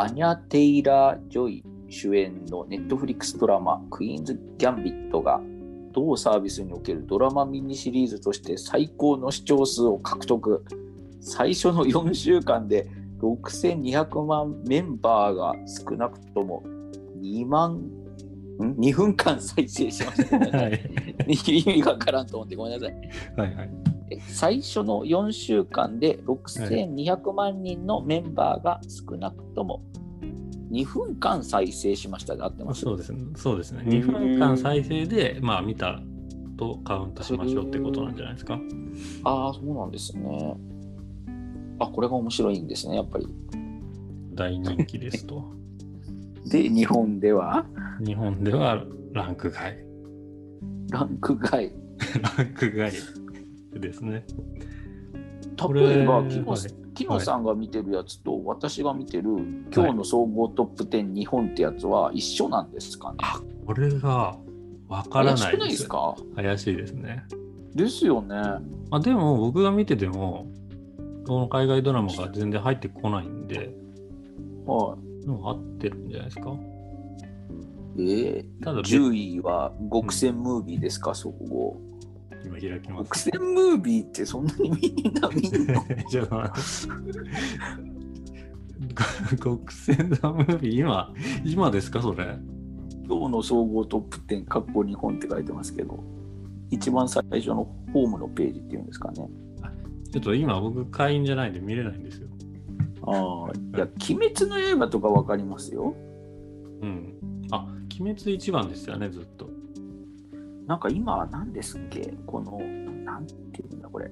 [0.00, 5.40] アニャ・テイラー・ジョイ主演のネットフリックスドラマ「クイーンズ・ギャンビット」が
[5.92, 10.64] 同サービスにおけるドラマミニシリーズとして最高の視聴数を獲得
[11.20, 16.62] 最初の4週間で6200万メンバーが少なくとも
[17.20, 17.80] 2万
[18.60, 20.50] ん？2分間再生しました、ね。
[20.56, 20.80] はい。
[21.26, 22.94] 意味がわからんと思ってごめんなさい。
[23.36, 23.87] はいはい。
[24.10, 29.82] え最初の4週間で6200万人のメンバーが少なくとも
[30.70, 32.82] 2分間再生しましたで合ってます？
[32.82, 33.20] そうですね。
[33.36, 33.82] そうですね。
[33.84, 36.00] うん2分間再生で、まあ見た
[36.56, 38.58] とカウントしましょうってことなんじゃないですか。
[39.24, 40.56] ああ、そうなんですね。
[41.78, 43.26] あ、これが面白いんですね、やっぱり。
[44.34, 45.44] 大人気ですと。
[46.50, 47.64] で、日本では？
[48.04, 49.76] 日本ではランク外。
[50.90, 51.72] ランク外。
[52.36, 52.92] ランク外
[53.80, 54.24] ですね。
[55.60, 56.28] こ例えば、れ
[56.94, 59.30] キノはいさんが見てるやつと私が見てる
[59.74, 63.18] 今日の総合トップ10日本ってやつは一緒なんですかね、
[63.66, 64.36] これが
[64.88, 65.58] わからないで。
[65.58, 66.16] ないですすか？
[66.36, 67.24] 怪しいですね。
[67.74, 68.36] ですよね。
[68.90, 70.46] まあ、でも僕が見てても、
[71.26, 73.74] この海外ドラマが全然入ってこないんで、
[74.66, 75.22] はい。
[75.22, 76.56] でも合ってるんじゃないですか？
[78.00, 81.80] えー、ただ、10位は極戦ムービーですか、総合。
[82.48, 83.30] 今開きます。
[83.30, 84.76] 極戦ムービーってそんなにみ
[85.10, 85.82] んな見んの？
[89.38, 91.12] 国 戦ザムービー、今、
[91.44, 92.38] 今ですか、それ？
[93.06, 96.02] 今日の総合トップ10、かっこ日本って書いてますけど、
[96.70, 99.28] 一番最初のホームのページっていうんですかね。
[100.10, 102.28] ちょっと今僕会員じゃないんで見れないんですよ。
[103.02, 105.94] ああ、いや、鬼滅の刃とかわかりますよ。
[106.82, 107.14] うん。
[107.50, 107.66] あ、
[108.00, 109.50] 鬼滅一番ですよね、ずっと。
[110.68, 112.12] なんか今は何ですっけ？
[112.26, 112.58] この、
[113.04, 114.10] なんていうんだこれ。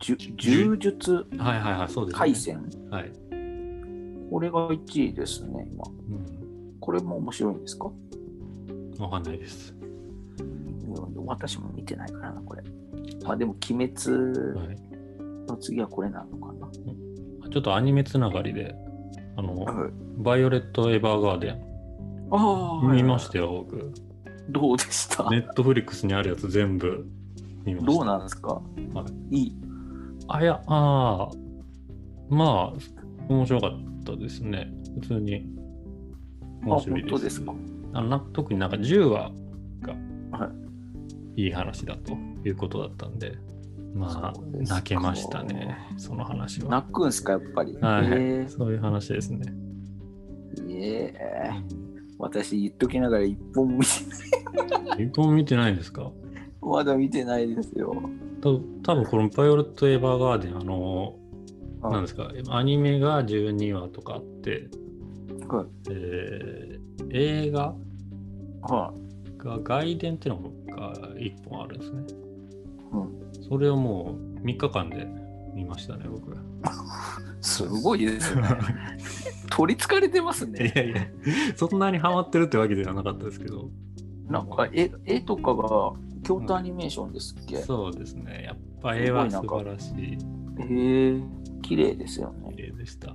[0.00, 2.18] 柔術はいはいはい、そうです、ね。
[2.18, 2.56] 回戦？
[2.90, 3.12] はい。
[4.28, 5.84] これが1位ですね、今。
[5.86, 6.76] うん。
[6.80, 7.88] これも面白いんですか？
[8.98, 9.74] わかんないです。
[9.80, 9.92] うん
[11.24, 12.62] 私も見てないからな、これ。
[13.24, 13.94] まあでも、鬼滅
[14.58, 14.76] はい。
[15.48, 16.68] の次はこれなのかな。
[17.48, 18.74] ちょっとアニメつながりで、
[19.36, 19.64] あの、
[20.18, 21.62] バイオレット・エヴァーガーデン、
[22.32, 23.92] ああ、見ましたよ、僕。
[24.50, 25.28] どうでした？
[25.30, 27.06] ネットフリックスにあるやつ全部
[27.64, 27.92] 見ました。
[27.92, 28.62] どうなんですか、、は
[29.30, 29.36] い。
[29.46, 29.56] い
[30.28, 31.30] あ、いや、ああ、
[32.28, 32.78] まあ、
[33.28, 33.70] 面白かっ
[34.04, 34.72] たですね。
[35.00, 35.46] 普通に。
[36.64, 37.10] あ、面白いです。
[37.12, 37.54] 本当ですか？
[37.94, 39.32] あのな特になんか10話
[39.82, 40.50] がは
[41.36, 41.44] い。
[41.44, 42.12] いい話だと
[42.44, 43.36] いうことだったんで、
[43.94, 46.70] まあ泣けましたね、その話は。
[46.70, 47.74] 泣くんすか、やっぱり。
[47.80, 49.40] はい、えそういう話ですね。
[50.56, 51.91] ー、えー
[52.22, 55.04] 私言っときながら一本も見てない。
[55.04, 56.10] 一本見てないんですか？
[56.60, 57.92] まだ見てないですよ。
[58.40, 61.16] と多分このバイオレット・エヴァーガーデン、あの、
[61.82, 64.68] あなんですか、アニメが12話とかあって、
[65.48, 66.82] はいえー
[67.14, 67.74] 映画？
[68.62, 68.94] は
[69.38, 72.02] が外伝っていうのが1本あるんですね。
[72.02, 72.04] い。
[72.92, 73.42] うん。
[73.48, 75.08] それをもう3日間で
[75.54, 76.36] 見ましたね、僕。
[77.40, 78.42] すごいですね。
[79.50, 80.72] 取りつかれてますいね。
[80.74, 80.96] やいや、
[81.56, 83.70] そんなにハマってるってわけではなかったですけど、
[84.28, 90.18] なんか絵絵とかが京都アニメーションですっけ、そうですね、やっぱ絵は素晴らしい、
[90.62, 91.22] へえ
[91.62, 92.52] 綺麗ですよね。
[92.54, 93.14] 綺麗でした。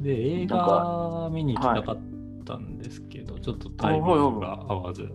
[0.00, 1.98] で、映画見に行きたかっ
[2.44, 5.10] たんですけど、ちょっとタイミングが合わず、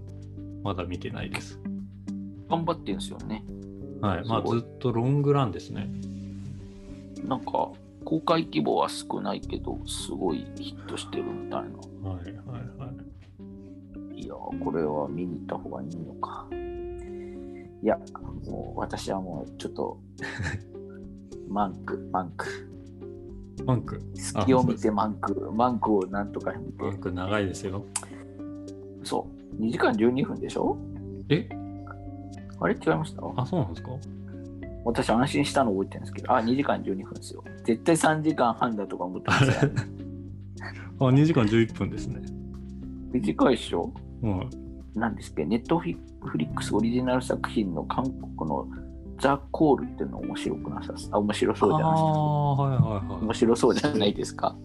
[0.64, 1.60] まだ見てないです。
[2.50, 3.44] 頑張ってんですよね。
[4.02, 5.90] はい、まあずっとロングランですね。
[7.28, 7.72] なんか
[8.04, 11.64] 公開規模は少ないけど、すごいヒットしてるみたい
[12.04, 12.10] な。
[12.10, 12.34] はいはい
[12.80, 12.88] は
[14.18, 14.22] い。
[14.22, 16.48] いやー、これは見に行った方がいいのか。
[17.84, 17.98] いや、
[18.48, 20.00] もう私はもうちょっと、
[21.50, 22.46] マンク、マンク。
[23.66, 26.74] パンク、隙を見てマンク、マンクをなんとか見て。
[26.80, 27.84] パンク長いですよ。
[29.04, 29.28] そ
[29.60, 30.78] う、2時間12分でしょ？
[31.30, 31.48] え？
[32.60, 32.74] あれ？
[32.76, 33.22] 違いました？
[33.36, 33.92] あ、そうなんですか？
[34.84, 37.44] 私安心したの覚えてるんですけど、あ、2時間12分ですよ。
[37.64, 39.72] 絶対3時間半だとか思ってますよ。
[41.00, 42.22] あ、2時間11分ですね。
[43.12, 43.92] 短いっしょ？
[44.24, 44.50] うん。
[44.96, 45.46] なんですっけ？
[45.46, 48.68] ネットフリックスオリジナル作品の韓国の
[49.20, 52.08] ザ・コールっていうの面白くなさすあ面白そうじゃないですか。
[52.08, 53.24] ああー、はいはいはい。
[53.24, 54.56] 面白そうじゃないですか。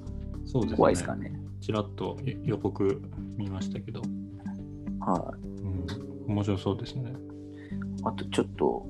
[0.46, 0.76] そうですね。
[0.76, 1.32] 怖いですかね。
[1.60, 3.02] ちらっと予告
[3.36, 4.00] 見ましたけど、
[5.00, 5.62] はい。
[5.62, 7.12] うん、面白そうですね。
[8.04, 8.86] あとちょっと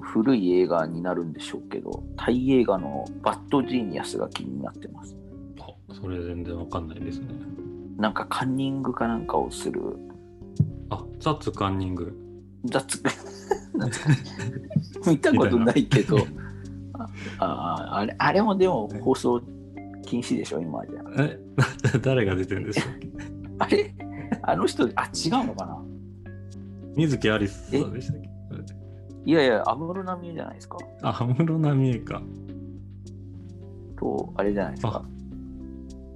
[0.00, 5.16] 古い映画になるんでしょうけど、タイ映画のバッドジーニアスが気になってます。
[5.60, 7.26] あ、それ全然わかんないですね。
[7.96, 9.80] なんかカンニングかなんかをする。
[10.90, 12.16] あ、ザッツカンニング。
[12.64, 13.02] 雑。
[13.74, 13.96] なんか
[15.06, 16.18] 見たことないけど、
[17.38, 19.40] あああれあれもでも放送
[20.04, 21.02] 禁止でしょ、今じゃ。
[21.24, 21.38] え、
[22.02, 22.86] 誰が出てるんですか
[23.60, 23.94] あれ？
[24.42, 25.78] あの人、あ、違うのかな？
[26.96, 28.29] 水木アリスさんでしたっけ？
[29.26, 30.78] いやいや、安室奈美恵じゃないですか。
[31.02, 32.22] あ、安室奈美恵か。
[33.98, 35.04] と、あれじゃないですか。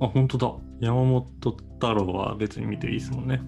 [0.00, 0.54] あ、本当だ。
[0.80, 3.40] 山本太郎は別に見ていいですもんね。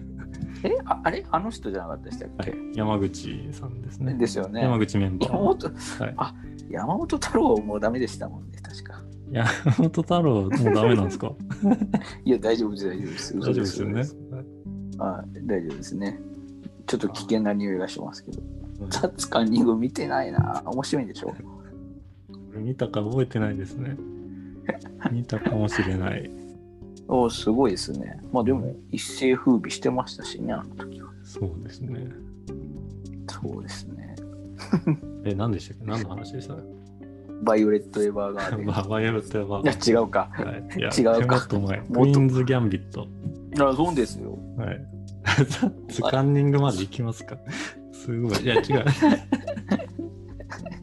[0.62, 1.24] えああれ？
[1.30, 2.60] あの人じゃなかったでしたっけ、はい。
[2.74, 4.14] 山口さんですね。
[4.14, 4.62] ですよね。
[4.62, 5.30] 山口メンバー。
[5.32, 6.34] 山本、はいあ
[6.70, 9.02] 山本太郎もうダメでしたもんね、確か。
[9.32, 11.32] 山本太郎もうダメなんですか？
[12.24, 13.34] いや、大丈夫です、大丈夫です。
[13.38, 14.02] 大丈夫ですよね。
[14.98, 16.20] はい、大丈夫ですね。
[16.86, 18.42] ちょっと危険な匂いがしますけど。
[18.80, 20.62] はいザッツカンニング見てないな。
[20.64, 21.28] 面白いんでしょ？
[21.28, 21.34] こ
[22.54, 23.96] れ見たか覚えてないですね。
[25.12, 26.30] 見たかもしれない。
[27.08, 28.20] おすごいですね。
[28.32, 31.08] まあでも、一世風靡してましたしね、あの時は。
[31.24, 32.06] そうですね。
[33.28, 34.14] そうですね。
[35.24, 35.84] え、何でしたっけ？
[35.84, 36.56] 何の話でした？
[37.42, 38.64] バイオレット・ エヴァーガーデン。
[38.64, 39.60] いババイオレットやば。
[39.64, 40.28] や、違うか。
[40.32, 40.42] は
[40.76, 41.80] い、いや違うかもっと前。
[41.80, 43.06] もっとクイーンズ・ギャンビット。
[43.64, 44.38] あそうですよ。
[44.56, 44.86] はい。
[45.24, 45.32] ザ
[45.66, 47.36] ッツカンニングまで行きますか
[48.00, 48.42] すごい。
[48.42, 48.62] いや、違う。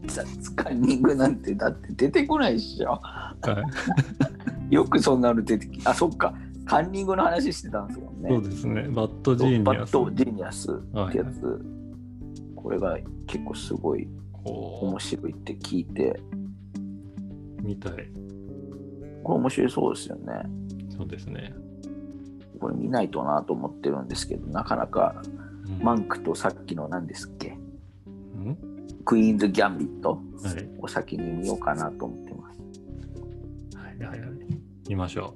[0.06, 3.00] ザッツカンニングなんて、だって出てこないっしょ。
[3.02, 3.36] は
[4.70, 6.34] い、 よくそんなの出てきあ、そっか。
[6.66, 8.30] カンニングの話してたんですもんね。
[8.30, 8.88] そうですね。
[8.90, 9.94] バッドジーニアス。
[9.94, 11.46] バッドジーニアスってやつ。
[11.46, 11.60] は
[12.56, 16.20] これが結構すごいこ面白いって聞いて、
[17.60, 17.94] う、みたい。
[19.24, 20.24] これ面白そうですよね。
[20.90, 21.54] そうですね。
[22.60, 25.47] これ見ないとなと思ってるんですけど、なかなかうん
[25.82, 27.58] マンクとさっきの何ですっけ？
[28.36, 28.58] うん？
[29.06, 30.20] クイーンズ・ギャンビットは
[30.52, 30.70] い。
[30.80, 32.60] を先に見ようかなと思ってます。
[33.78, 34.30] はいはいはい。
[34.90, 35.34] 見ましょ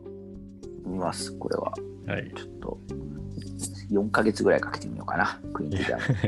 [0.85, 1.73] 見ます、これは。
[2.07, 2.09] う。
[2.09, 2.31] はい。
[2.35, 2.79] ちょっと、
[3.91, 6.03] 4ヶ月ぐらいかけてみようかな、クイーンズ・ギャンビ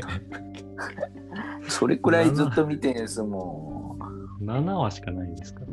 [1.62, 1.68] ト。
[1.70, 3.96] それくらいずっと見てんです、も
[4.40, 5.66] 7話しかないんですかう。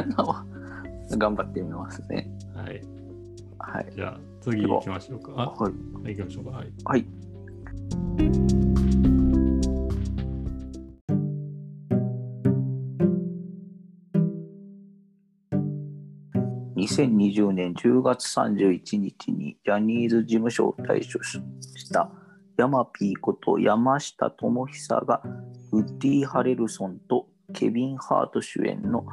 [0.00, 0.44] 7は
[1.18, 2.30] 頑張ってみますね。
[2.54, 2.82] はい。
[3.58, 3.92] はい。
[3.94, 5.32] じゃあ次行きましょうか。
[5.36, 5.72] あ、はい。
[6.08, 6.50] 行きましょうか。
[6.50, 6.72] はい。
[6.84, 7.06] はい。
[16.76, 21.40] 2020年10月31日にジャニーズ事務所を退所し
[21.92, 22.10] た
[22.58, 25.22] ヤマピーこと山下智久が
[25.70, 29.06] ウッディ・ハレルソンとケビン・ハート主演の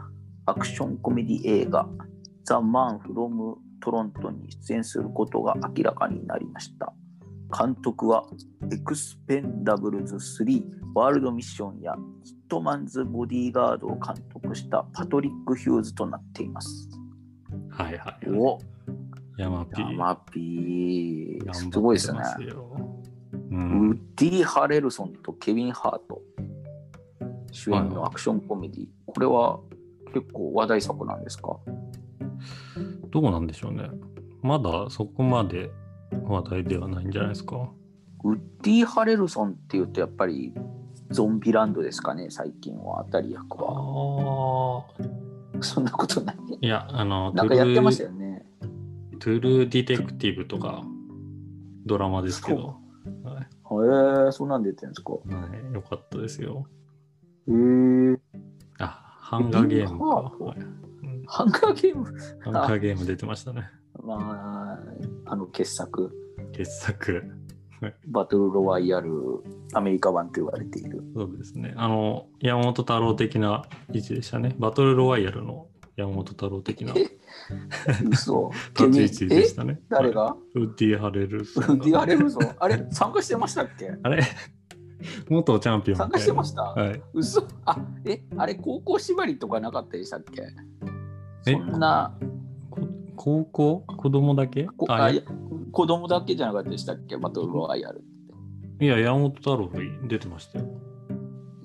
[0.48, 1.88] アクションコメディ映画
[2.44, 6.94] 「ザ・マン・フロム・トロント」に出演することが明らかになりました。
[7.58, 8.26] 監督は
[8.72, 10.64] エクスペンダブルズ3
[10.94, 16.88] ワールドミッションやヒットマンズ・ボディーガードを監督したパトリック・ヒューズとなっています。
[17.72, 18.30] はいはい。
[18.30, 18.60] お
[19.38, 19.92] ヤマピー。
[19.92, 22.20] ヤマピー、すごいですね。
[23.52, 23.56] うん。
[23.56, 26.22] ウッディ・ハレルソンとケビン・ハート
[27.52, 29.60] 主演のアクションコメディ、これは
[30.14, 31.58] 結構話題作なんですか？
[33.12, 33.90] どうなんでしょうね。
[34.42, 35.72] まだそこまで
[36.24, 37.72] 話題ではないんじゃないですか。
[38.24, 40.54] ウッディ・ハレルソンっていうとやっぱり
[41.10, 44.86] ゾンビランドですかね、最近は当たり役は。
[45.62, 46.38] そんなことない。
[46.62, 48.10] いや、あの、なんかやってましたよ。
[48.10, 48.46] よね。
[49.20, 50.84] トゥルーディテクティブとか
[51.86, 52.76] ドラマですけど。
[53.24, 55.14] はいへえ、そんなん出てるんですか。
[55.14, 55.20] は
[55.72, 56.66] い、よかったですよ。
[57.48, 58.20] へえ。
[58.80, 60.34] あ、ハンガーゲームか。
[61.32, 62.06] ハンガーゲーム、
[62.42, 63.70] ハンガーゲーム出てましたね。
[64.04, 64.80] ま
[65.28, 66.12] あ、あの傑作、
[66.54, 67.24] 傑作。
[68.08, 69.12] バトルロワイヤル、
[69.74, 71.02] アメリカ版と言われている。
[71.16, 71.74] そうですね。
[71.78, 73.64] あの、山本太郎的な
[73.94, 74.56] 位置でしたね。
[74.60, 76.94] バトルロワイヤルの山本太郎的な
[78.10, 78.52] 嘘。
[78.76, 79.80] ち位置でしたね。
[79.90, 80.60] 誰が、はい。
[80.60, 82.56] ウッディ・ハレルソンがウッディ・ハレルソン？
[82.60, 82.86] あれ？
[82.92, 83.92] 参加してましたっけ？
[84.04, 84.24] あれ？
[85.30, 87.02] 元チャンピオン参加してましした、はい。
[87.14, 87.48] 嘘。
[87.66, 88.22] あえ？
[88.36, 90.42] あれ高校縛りとかなかったでしたっけ？
[90.42, 90.48] え
[91.42, 92.18] そんな。
[92.70, 92.82] こ
[93.16, 93.84] 高校？
[93.98, 94.68] 子供だけ？
[94.88, 95.24] あい
[95.72, 97.18] 子供だけじゃなかったでしたっけ？
[97.18, 98.02] バトルロワイヤルっ
[98.80, 98.86] て。
[98.86, 99.70] や、山本太郎
[100.08, 100.66] 出てましたよ。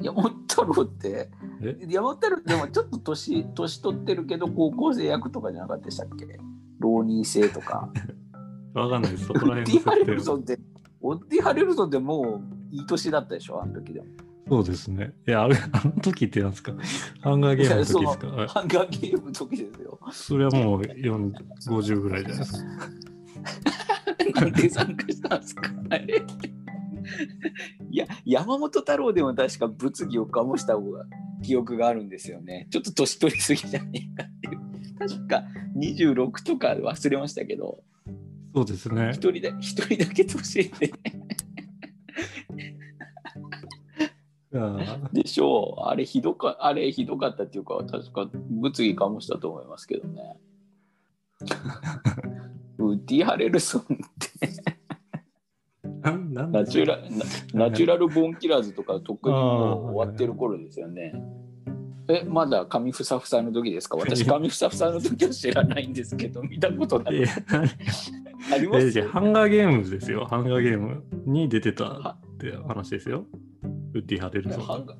[0.01, 1.31] 山本太郎って？
[1.62, 1.79] え？
[1.89, 6.39] 山本太郎でもちょっと年 年取ってるけど高校生役とかじゃなかったでしたっけ？
[6.81, 7.89] 浪人生とか。
[8.75, 9.27] わかんないです。
[9.27, 10.59] そウこらッディ・ハレルソンって
[11.01, 12.41] ウッディ・ハレルソンっても
[12.72, 13.62] ういい年だったでしょ？
[13.62, 14.07] あの時でも
[14.47, 15.12] そうですね。
[15.26, 16.72] いや、あれあの時ってなんですか？
[17.20, 18.26] ハンガーゲームの時ですか？
[18.28, 21.32] はいハンガーゲームの時ですよそれはもう4
[21.68, 24.40] 50ぐらいじゃないですか。
[24.40, 25.70] なんで参加したんですか？
[25.90, 26.22] あれ
[27.90, 31.05] いや、山本太郎でも確か物議を醸した方が
[31.42, 32.66] 記憶があるんですよね。
[32.70, 34.61] ちょっと年取りすぎじゃねえかっていう。
[34.99, 35.45] 確か
[35.76, 37.82] 26とか忘れましたけど、
[38.55, 39.11] そうですね。
[39.12, 41.09] 一人だ一人だけ年上であ
[45.13, 45.89] でしょう。
[45.89, 50.39] あれひどか、あれひどかったっていうか、確か物議醸したと思いますけどね。
[52.79, 53.95] ウッディ・ハレルソンって
[56.03, 56.99] ナチュラ
[57.55, 61.15] ナナチュラル・ボーン・キラーズとかとっくにもう終わってる頃ですよね。
[62.09, 63.97] え、まだ髪ふさふさの時ですか？
[63.97, 67.25] 私、髪ふさふさの時は知らないんですけど、見たことない。
[68.53, 70.27] ありますハンガーゲームですよ。
[70.27, 73.25] ハンガーゲームに出てたって話ですよ。
[73.95, 74.97] ウッディ・ハレルソンがハンガ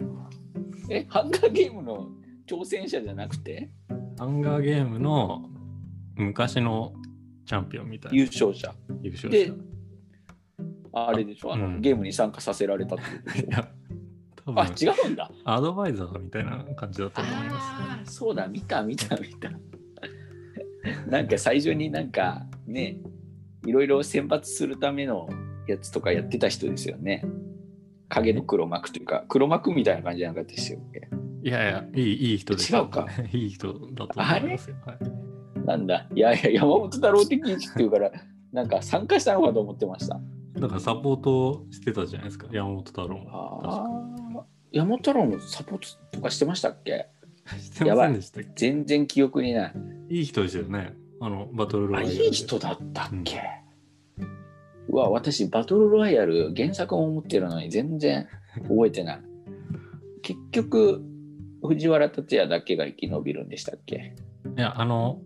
[0.91, 2.09] え、ハンガーゲームの
[2.47, 3.71] 挑戦者じゃなくて？
[4.19, 5.49] ハンガーゲームの
[6.17, 6.93] 昔の
[7.47, 8.73] チャンピオンみたいな優勝者。
[9.03, 9.55] 優勝で者。
[10.93, 11.53] あれでしょ？
[11.55, 13.69] あの、うんゲームに参加させられたってこと いや、
[14.47, 15.31] 多あ、分違うんだ。
[15.45, 19.51] アドバイザーみたいな感じだと思います、ああ、そうだ、見た、見た、見た。
[21.11, 22.99] なんか最初になんかね、
[23.67, 25.29] いろいろ選抜するための
[25.67, 27.25] やつとかやってた人ですよね。
[28.09, 31.09] 影の黒幕というか、黒幕みたいな感じじゃなかったですよね。
[31.43, 33.07] いやいや、いいいい人です違うか。
[33.33, 34.77] いい人だと思いますよ。
[34.87, 35.25] はい
[35.65, 38.13] なんだ、いやいや、山本太郎的位置っていうから、
[38.53, 40.21] なんか参加したのかと思ってました。
[40.61, 44.47] だからサポートしてたじゃないですか、山本太郎も。
[44.71, 45.79] 山本太郎もサポー
[46.11, 47.09] トとかしてましたっけ？
[47.59, 49.73] してませんでしたっ全然記憶にない。
[50.09, 50.95] けいい人ですよね。
[51.21, 52.25] あの、バトルロイヤルで。
[52.27, 53.41] いい人だったっけ、う
[54.95, 58.27] わ、私、バトルロワイヤル、原作も持ってるのに全然
[58.69, 59.21] 覚えてない。
[60.23, 61.03] 結局、
[61.63, 64.15] 藤原竜也だけが生き延びるんでしたっけ？
[64.57, 65.21] いや、あの、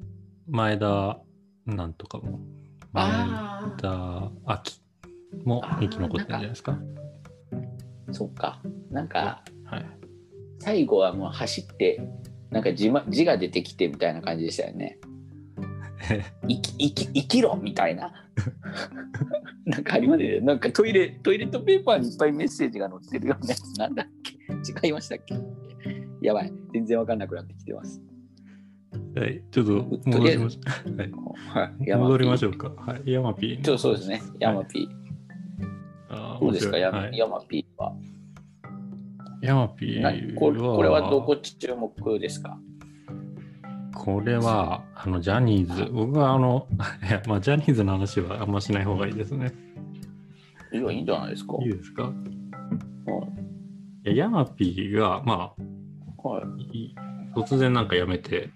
[0.48, 1.20] 前田
[1.66, 2.40] なんとかも。
[2.92, 6.78] 前あ田明も生き残ってるんじゃないですか？
[8.12, 8.62] そっか。
[8.90, 9.86] なんかはい。
[10.60, 12.00] 最後はもう走って
[12.50, 14.98] なんか字,、ま、字が出てきてみたいな感じでしたよね。
[16.48, 18.12] 生き生き生きろみたいな。
[19.66, 20.40] なんかありますね。
[20.40, 23.54] なんかトイレトイレットペーパーにいっぱいメッセージが載ってるよね。
[23.78, 24.34] なんだっけ？
[24.86, 25.34] 違いましたっけ？
[26.22, 26.52] やばい。
[26.72, 28.00] 全然わかんなくなってきてます。
[29.16, 29.72] はい、ちょっと
[30.06, 30.96] 戻りましょう。
[30.96, 32.00] はい、はい。
[32.00, 32.68] 戻りましょょうか。
[32.76, 33.62] はい、ヤマピー。
[33.62, 34.22] ちょっとそうですね。
[34.38, 34.88] ヤマピー。
[36.10, 36.44] あー。
[36.44, 37.94] どうですか、ヤマはいヤマピーは。
[39.42, 42.58] ヤマピーなはこれこれはどこ注目ですか？
[44.08, 45.84] これは、あの、ジャニーズ。
[45.92, 46.66] 僕は、あの、
[47.06, 49.52] いや、まあ、ジャニーズの話はあんましない方がいいですね。
[50.72, 51.58] いや、いいんじゃないですか。
[51.60, 52.04] いいですか？
[52.04, 52.10] は
[54.06, 55.52] いいや、ヤマピーが、ま
[56.24, 56.42] はい。
[56.42, 56.94] あ、い
[57.34, 58.48] 突然なんか辞めて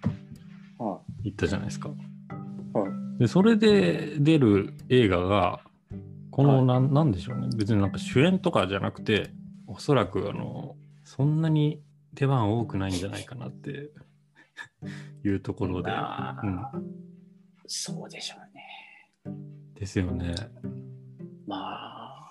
[0.79, 1.91] は行ったじゃないですか。
[1.91, 5.61] はいで、それで出る映画が、
[6.31, 7.49] この、はいなん、なんでしょうね。
[7.59, 9.35] 別になんか主演とかじゃなくて、
[9.67, 11.83] おそらく、あの、そんなに
[12.15, 13.91] 出番多くないんじゃないかなって
[15.25, 15.91] いうところで。
[15.91, 16.63] まあうん
[17.67, 19.35] そうでしょうね。
[19.75, 20.35] ですよね。
[21.47, 21.57] ま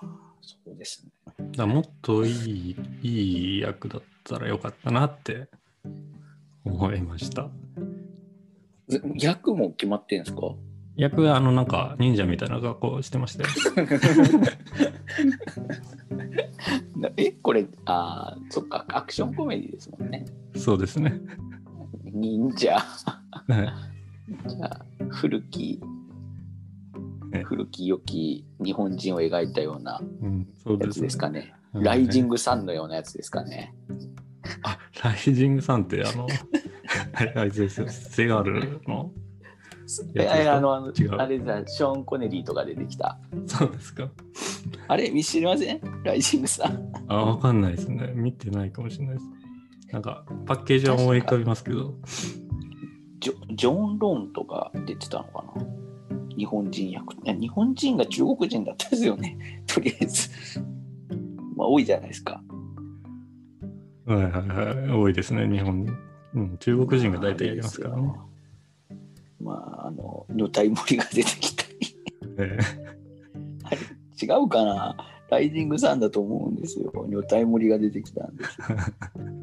[0.40, 1.12] そうですね。
[1.56, 5.48] だもっといい、いい役だったらよかったなって
[6.64, 7.48] 思いました。
[8.88, 10.42] ず役も決まってんですか？
[10.96, 13.48] 役はあのなんか忍者みたいな格好してましたよ。
[16.96, 20.24] な え、これ、ああ、そっか、アクションコメディですもんね。
[20.56, 21.20] そうですね。
[22.12, 22.76] 忍者。
[22.76, 22.78] は
[23.48, 23.72] い
[24.48, 25.80] じゃあ古き
[27.30, 30.00] ね古き良き日本人を描いたような
[30.80, 31.40] やつですかね。
[31.72, 33.74] はいライジングサンのようなやつですかね。
[34.62, 36.26] あ、ライジングさんってあの、
[37.34, 37.88] あいつですよ。
[37.88, 39.10] セガールの？
[40.14, 43.18] えあのあのあれだ、ショーン・コネリーとか出てきた。
[43.46, 44.10] そうですか。
[44.86, 45.80] あれ、知りません？
[46.04, 46.92] ライジングさん。
[47.08, 48.12] あ、わかんないですね。
[48.14, 49.26] 見てないかもしれないです。
[49.92, 51.94] なんか、パッケージは思い浮かびますけど。
[53.20, 55.66] ジョジョン・ローンとか出てたのかな？
[56.36, 57.12] 日本人役。
[57.14, 59.38] いや日本人が中国人だったんですよね。
[59.68, 60.30] とりあえず。
[61.54, 62.42] まあ、多いじゃないですか。
[64.06, 64.90] はいはいはい。
[64.90, 65.86] 多いですね、日本。
[66.34, 68.12] うん、中国人が大体やりますからね。
[69.38, 71.96] まあ、あの、女体盛りが出てきたり。
[72.38, 72.58] え
[73.64, 73.76] あれ
[74.20, 74.96] 違うかな？
[75.28, 76.90] ライジングサンだと思うんですよ。
[76.94, 78.58] 女体盛りが出てきたんです。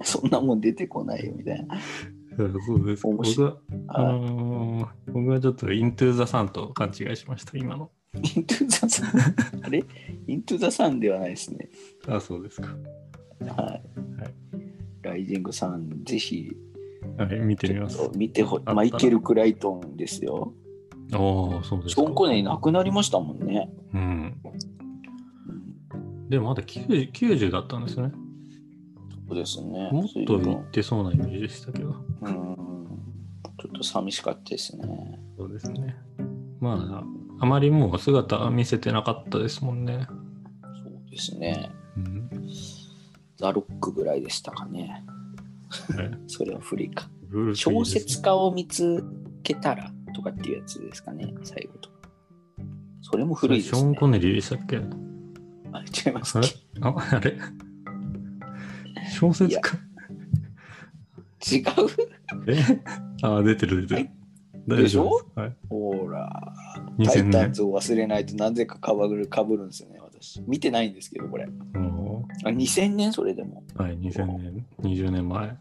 [0.04, 1.76] そんなもん出てこないよみたいな。
[1.76, 1.80] え
[2.66, 3.06] そうです。
[3.06, 7.90] 面白僕は、あのー僕はちょっとイントゥーザサンと勘違いしました、今の。
[8.14, 9.10] イントゥザサン。
[9.62, 9.84] あれ？
[10.26, 11.68] イントゥザサンではないですね。
[12.08, 12.68] あ、そうですか。
[13.56, 13.82] はい。
[15.02, 16.50] ライジングサン、ぜひ
[17.16, 18.10] はい、見てみます。
[18.16, 20.54] 見てほマイケル・クライトンですよ。
[21.12, 22.02] ああ、そうですか。
[22.02, 23.70] ショーン・コネリー亡くなりましたもんね。
[23.94, 24.00] うん。
[24.00, 24.40] うん
[26.30, 28.12] でもまだ 90, 90だったんですね。
[29.30, 29.90] そうですね。
[29.92, 31.94] もっといってそうなイメージでしたけど。
[32.22, 32.56] うん。
[33.58, 35.20] ちょっと寂しかったですね。
[35.38, 35.94] そうですね。
[36.60, 37.04] ま
[37.40, 40.06] あ、あまりもう姿は見せてなかったですもんね。
[40.08, 41.70] そうですね。
[41.96, 42.28] うん。
[43.36, 45.04] ザ・ロックぐらいでしたかね。
[45.96, 47.06] はい それは古いか。
[47.32, 49.04] ね小説家を見つ
[49.44, 51.96] けたらとかっていうやつですかね、最後とか。
[53.02, 53.94] それも古いですねショーン・。
[53.94, 54.78] コネリーでしたっけ？
[55.72, 56.48] あ違いますあれ？
[56.80, 57.38] ああれ？
[59.10, 59.78] 小説家
[61.52, 61.64] 違う？
[62.48, 62.80] え？
[63.22, 63.96] あ、出てる出てる。
[63.96, 64.12] はい
[64.68, 65.40] 大丈夫でしょ？
[65.40, 65.56] はい。
[65.70, 66.52] ほら、
[66.98, 67.52] 2000タイタン年。
[67.54, 70.42] ズを忘れないとなぜかかぶるかぶるんですよね、私。
[70.46, 71.48] 見てないんですけど、これ。
[71.76, 73.12] おあ2000年？
[73.12, 73.64] それでも。
[73.74, 75.56] ーはい、2000年、20年前。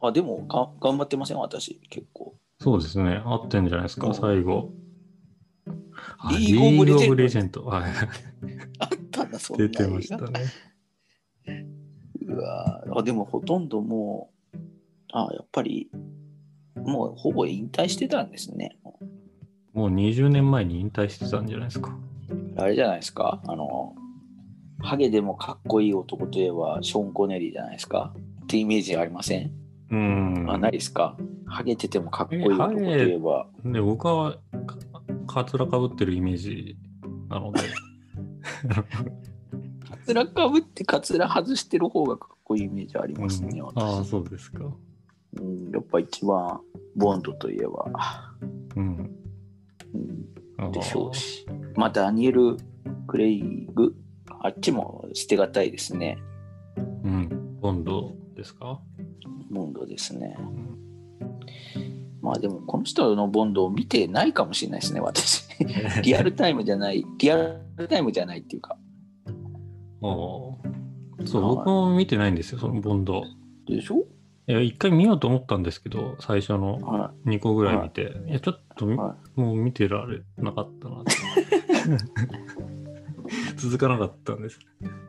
[0.00, 2.34] あ、でもが頑張ってません、私、結構。
[2.58, 3.22] そうですね。
[3.24, 4.72] 合ってんじゃないですか、うん最後。
[6.18, 7.64] あリーグオブレジェンド。
[7.64, 7.92] はい。
[8.80, 10.40] あったんだ、そんな出てましたね。
[12.34, 14.56] うわあでもほとんどもう、
[15.12, 15.90] あやっぱり、
[16.76, 18.76] もうほぼ引退してたんですね。
[19.72, 21.96] もう20年前に引退してたんじゃないですか。
[22.56, 23.94] あれじゃないですか、あの、
[24.80, 28.14] ハゲでもかっこいい男といえばショーン・コネリーじゃないですか？
[28.42, 29.50] ってイメージありません、
[29.90, 30.46] うん。
[30.50, 31.16] あ、ないですか？
[31.46, 33.46] ハゲててもかっこいい男といえば。
[33.64, 34.36] で、僕は
[35.26, 36.76] かかつらかぶってるイメージ
[37.28, 37.60] なので。
[40.04, 44.64] カツラかぶってカツラ外してる方がかっこいいイメージありますね、うんああ、私、そうですか。
[45.40, 45.70] うん。
[45.70, 46.60] やっぱ一番
[46.94, 47.90] ボンドといえば、
[48.76, 49.10] うん。
[50.58, 51.46] うん、でしょうし。
[51.74, 52.58] まあ、ダニエル・
[53.06, 53.94] クレイグ、
[54.40, 56.18] あっちも捨てがたいですね。
[56.76, 57.58] うん。
[57.60, 58.80] ボンドですか、
[59.50, 60.36] ボンドですね。
[60.38, 60.74] うん
[62.20, 65.44] まあでも、この人のボンドを見てないかもしれないですね、私。
[66.02, 67.36] リアルタイムじゃない、リア
[67.76, 68.78] ルタイムじゃないっていうか。
[70.08, 73.24] おーそう、はい僕も見てないんですよ、そのボンド。
[73.66, 74.04] でしょ？
[74.46, 78.98] いや、一回見ようと思ったんですけど、最初のは2個ぐらい見て、い、や、ちょっとみ、い。
[78.98, 81.12] はもう見てられなかったなって。
[83.56, 84.58] 続かなかったんです。
[84.58, 84.60] い、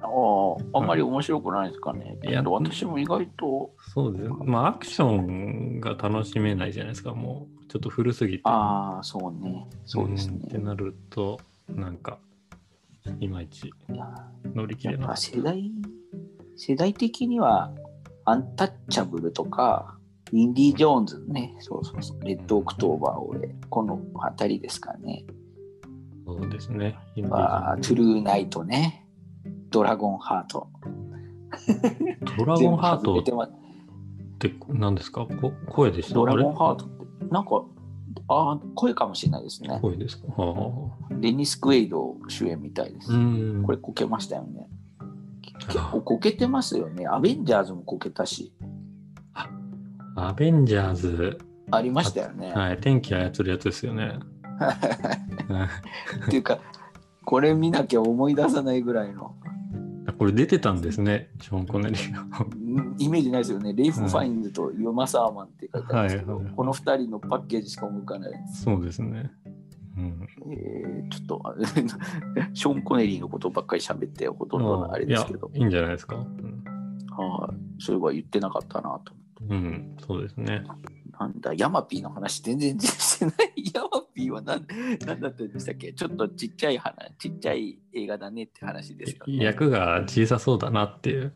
[0.02, 2.18] ああ、あんまり面白くないですかね。
[2.24, 4.36] いや私も意外と、そうですね。
[4.46, 8.42] まあ、アクションが楽しめないじゃないですか、もう、ちょっと古すぎて。
[8.46, 9.68] ああ、そうね。
[9.86, 10.64] そうですんってね。
[10.64, 12.20] なると、なんか、
[13.20, 13.72] いまいち
[14.54, 15.72] 乗り切れなかっ世代、
[16.56, 17.72] 世代的には、
[18.26, 19.98] アンタッチャブルとか、
[20.32, 25.26] インディ・ジョーンズね、そうそうそう、レッド・オクトーバー、俺、この辺りですかね。
[26.26, 26.34] た。
[26.34, 26.98] そうですね。
[27.16, 29.06] インディあートゥルーナイトね、
[29.70, 30.68] ドラゴンハート。
[32.38, 33.32] ドラゴンハートって
[34.70, 35.28] 何ですか？
[35.28, 36.16] こ声でした？
[36.16, 37.64] ドラゴンあハートって、なんか、
[38.28, 39.80] ああ、声かもしれないですねれ。
[39.80, 40.28] 声ですか？
[40.42, 40.90] は
[41.20, 43.10] デニス・クエイド主演みたいです。
[43.64, 44.68] これこけましたよね。
[45.68, 47.08] 結構こけてますよね。
[47.08, 48.54] アベンジャーズもこけたし、
[50.16, 51.38] アベンジャーズ、
[51.72, 52.52] ありましたよね。
[52.54, 54.20] はい、天気操るやつですよね。
[56.28, 56.60] っていうか、
[57.26, 59.36] これ見なきゃ思い出さないぐらいの
[60.18, 62.46] これ出てたんですね、ショーン・コネリーが。
[62.46, 63.74] うんイメージないですよね。
[63.74, 68.32] レイフ・ファインズとユマ・サーマンって書いてあるんですけど、はいはいこの2人のパッケージしか思い浮かない。
[68.48, 69.32] そうですね。
[69.98, 70.28] うん。
[70.52, 71.56] えーちょっと、あ
[72.54, 76.16] ショーン・コネリーのことばっかり喋って、ほとんどのあれですけどい、やいいんじゃないですか。
[76.16, 76.64] うん、
[77.18, 79.14] はい、それは言ってなかったなと。
[79.50, 80.64] うん、そうですね。
[81.20, 83.36] なんだ、ヤマピーの話全然してない。
[84.16, 84.66] ピーは何
[85.06, 85.94] 何だったんでしたっけ？
[85.94, 91.34] ちょっとちっちゃい話、ちっちゃい映画だねって話ですか、ね、役が小さそうだなっていう。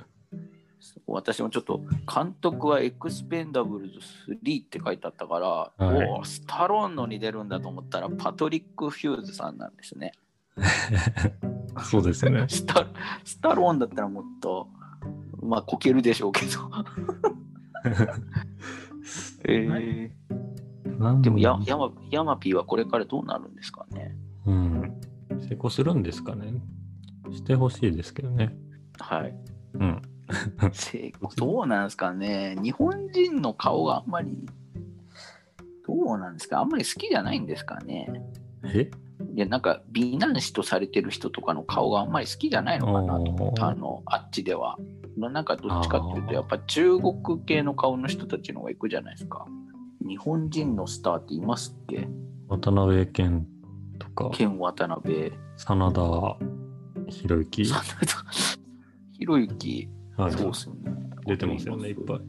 [1.06, 4.00] 私もちょっと監督はエクスペンダブルズ
[4.44, 10.14] 3って書いてあったから、はいおおスタローンのに出るんだと思ったらパトリック・フューズさんなんですね。
[11.84, 12.46] そうですね。
[12.50, 12.88] スタ
[13.24, 14.70] スタローンだったらもっと
[15.42, 16.52] まあこけるでしょうけど。
[19.46, 20.12] えー、
[21.22, 24.16] でもヤヤマヤマピーはこれからどうなるんですかね。
[24.46, 25.02] うん。
[25.48, 26.54] 成功するんですかね。
[27.32, 28.54] してほしいですけどね。
[29.00, 29.36] はい。
[29.76, 30.02] うん。
[30.74, 32.58] 成功どうなんですかね。
[32.62, 34.46] 日本人の顔があんまり
[35.88, 36.60] どうなんですか。
[36.60, 38.08] あんまり好きじゃないんですかね。
[38.66, 38.92] え？
[39.36, 43.32] いやなんか美男子とされてる人とかの顔があんまり好きじゃないのかなと。
[43.32, 44.78] 思ったあのあっちでは。
[45.18, 49.46] なんかどっちかっていうとやっぱ中国系の顔の人たちの方が行くじゃないですか
[50.10, 52.08] 日本人のスターっていますっけ？
[52.48, 53.46] 渡辺謙
[54.00, 55.32] とか、ケン渡辺。
[55.56, 56.38] 真田
[57.12, 58.26] 広之、真田。
[59.14, 59.88] ひろゆき
[60.18, 60.92] はい、そうっすよね。
[61.28, 62.22] 出てますよね、いっぱい。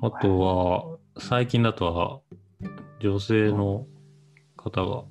[0.00, 2.20] あとは、最近だとは、
[3.00, 3.86] 女性の
[4.56, 5.04] 方が、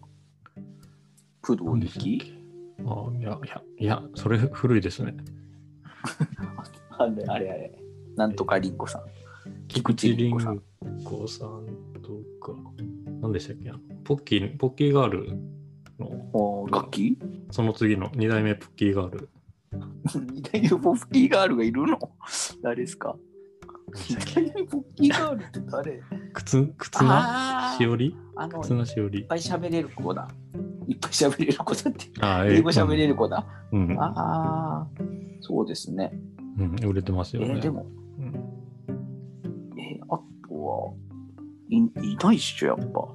[1.42, 2.34] 工藤由紀
[2.80, 5.16] あいや、いや、いや、それ古いですね。
[6.98, 7.80] あれあれあれ。
[8.16, 9.02] なんとかりんこさん
[9.68, 10.62] 菊池凛子さん
[11.04, 11.66] 子さん
[12.02, 12.10] と
[12.46, 12.54] か、
[13.22, 13.70] 何でしたっけ？
[13.70, 15.38] あのポッキー、ポッキーガール
[16.00, 17.18] の、お楽器？
[17.52, 19.30] その次の2代目ポッキーガール。
[20.34, 21.98] 二代目ポッキーガールがいるの？
[22.62, 23.16] 誰ですか？
[24.10, 26.02] 二代目ポッキーガールって誰？
[26.34, 27.74] 靴、靴な？
[27.74, 28.16] あしおり？
[28.36, 29.24] あの、い靴っなしおり。
[29.24, 30.28] ぱい喋れる子だ。
[30.88, 32.06] いっぱい喋れる子だって。
[32.22, 33.46] あ英語喋れる子だ。
[33.72, 34.88] うん、うんああ、
[35.42, 36.12] そうですね。
[36.58, 37.56] うん、売れてますえよね。
[37.56, 37.86] ーでも、
[41.70, 43.08] いいないっしょ、やっぱ。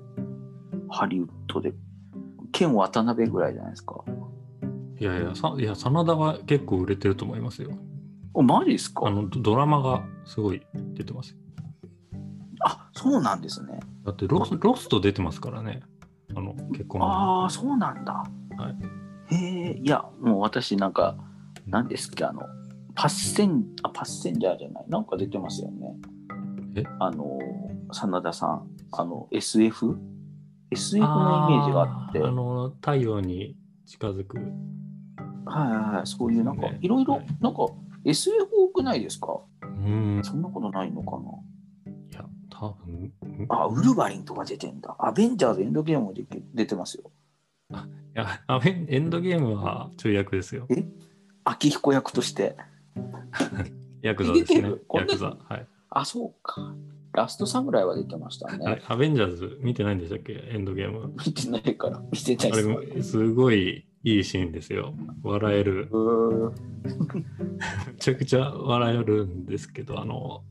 [0.90, 1.72] ハリウッドで。
[2.53, 4.05] ケン渡辺ぐらいじゃないですか。
[4.98, 7.70] いやいや、さいや真田は結構売れてると思いますよ。
[8.34, 9.07] お、マジですか？
[9.07, 10.62] あのドドラマがすごい
[10.94, 11.38] 出てますよ。
[12.64, 13.80] あ、そうなんですね。
[14.05, 15.80] だってロスロスト出てますからね。
[16.34, 18.12] あの結婚ああ、そうなんだ。
[18.12, 18.28] は
[19.30, 21.16] へえ、いや、もう私なんか、
[21.66, 22.42] 何ですっけ、あの、
[22.94, 25.96] パッセン、あ、パッセンジャーじゃない、なんか出てますよね。
[26.74, 26.84] え？
[26.98, 27.38] あの、
[27.93, 29.99] 真田さん、あの、SF?SF
[30.72, 34.38] SF のイメージがあって、あの太陽に近づく。
[34.38, 34.43] は
[35.93, 37.66] いはい、そういうなんかね、いろいろはい、なんか、
[38.05, 39.41] SF 多くないですか？
[39.62, 40.20] うん。
[40.22, 41.18] そんなことないのか
[42.11, 44.95] いや、多分いなあ、ウルヴァリンとか出てんだ。
[44.99, 46.14] アベンジャーズエンドゲームも
[46.55, 47.11] 出てますよ。
[48.14, 50.66] やあエンエンドゲームはちょい役ですよ。
[51.45, 52.57] 秋彦役として。
[54.03, 55.36] ヤクザですね ヤクザ。
[55.49, 55.66] はい。
[55.91, 56.74] あ、そうか。
[57.13, 58.65] ラストサムライは出てましたね。
[58.67, 60.33] あれアベンジャーズ見てないんでしたっけ？
[60.53, 61.13] エンドゲーム。
[61.27, 62.69] 見てないから、 見てないあです。
[62.97, 64.95] れ、すごいいいシーンですよ。
[65.23, 65.89] 笑える。
[67.89, 70.43] めちゃくちゃ笑えるんですけど、あの、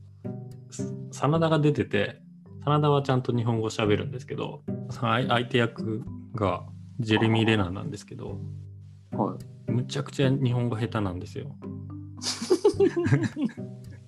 [0.70, 2.20] す真田が出てて、
[2.64, 6.02] 真田はちゃんと日本語喋るんですけど、相手役
[6.34, 6.64] が
[7.00, 8.38] ジェレミー・レナーなんですけど、
[9.12, 9.36] は
[9.68, 9.72] い。
[9.72, 11.56] むちゃくちゃ日本語下手なんですよ。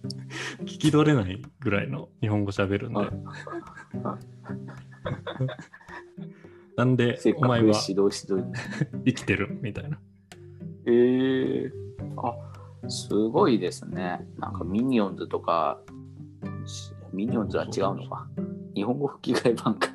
[0.62, 3.10] 聞き取れないぐらいの日本語喋るんではい。
[6.76, 8.10] なんでお前は 生
[9.12, 9.98] きてるみたいな。
[10.86, 11.72] ええ
[12.16, 12.34] あ
[12.88, 14.26] すごいですね。
[14.38, 15.80] なんかミニオンズとか、
[16.64, 18.28] しミニオンズは違うのか。
[18.74, 19.88] 日本語吹き替え版か。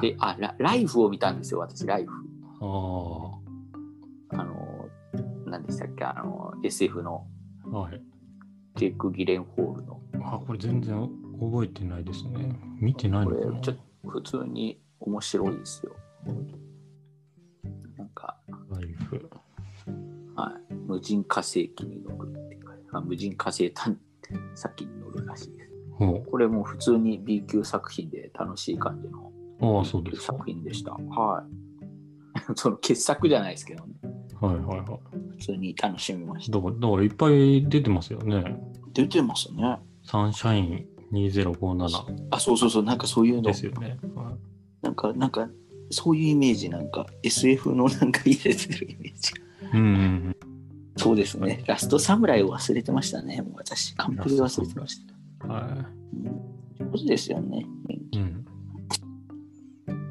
[0.00, 2.12] で、あラ、ライフを見たんですよ、私、ライフ。
[2.60, 4.88] ああの、
[5.46, 7.26] 何でしたっけ、あの、SF の
[7.72, 7.78] あ。
[7.78, 8.02] はい。
[8.80, 10.00] ジェイク・ギレンホールの。
[10.22, 11.06] あ、これ全然
[11.38, 12.58] 覚えてないですね。
[12.80, 15.94] 見てないこのかなれちょっと普通に面白いですよ。
[17.98, 18.38] なんか、
[18.70, 19.30] ライフ。
[20.34, 22.58] はい、無人火星機に乗るって
[22.92, 23.98] あ無人火星探
[24.54, 25.70] 査機に乗るらしいです。
[25.98, 29.30] ほこれも普通に B 級作品で楽しい感じの。
[30.18, 30.92] 作品でした。
[30.92, 31.69] はい。
[32.56, 33.94] その傑作じゃないですけどね。
[34.40, 34.86] はいはいはい。
[35.38, 36.58] 普通に楽しみました。
[36.58, 38.60] だから、だからいっぱい出てますよね。
[38.92, 39.78] 出てますね。
[40.04, 43.98] サンシャイン2057あ、そうそうそう、なんかそういうので、すよね。
[44.14, 44.50] はい
[44.82, 45.48] なんか、なんか、
[45.90, 49.32] そういうイメージ、なんか SF のなんか入れてるイメージ。
[49.74, 49.90] うんうんう
[50.30, 50.36] ん。
[50.96, 51.62] そうですね。
[51.66, 53.42] ラストサムライを忘れてましたね。
[53.42, 55.00] もう私、完璧に忘れてまし
[55.40, 55.48] た。
[55.48, 55.86] は
[56.78, 57.66] 上手ですよね。
[57.88, 58.18] い。
[58.18, 58.44] うん。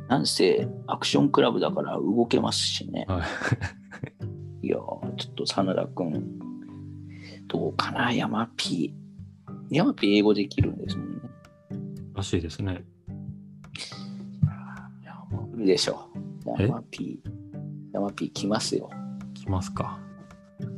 [0.09, 3.05] なんせ、アクションクラブだから動けますしね。
[3.07, 3.21] は
[4.61, 4.67] い。
[4.67, 4.79] いやー、
[5.15, 6.39] ちょっと真田君、
[7.47, 8.95] どうかな、山 P。
[9.69, 11.21] 山 P 英語できるんですもんね。
[12.15, 12.83] らしいですね。
[15.03, 15.13] いや、
[15.65, 16.19] でしょう。
[16.59, 16.65] え？
[16.65, 17.21] 山 P。
[17.93, 18.89] 山 P 来ますよ。
[18.91, 18.95] あ、
[19.35, 19.99] 来ますか。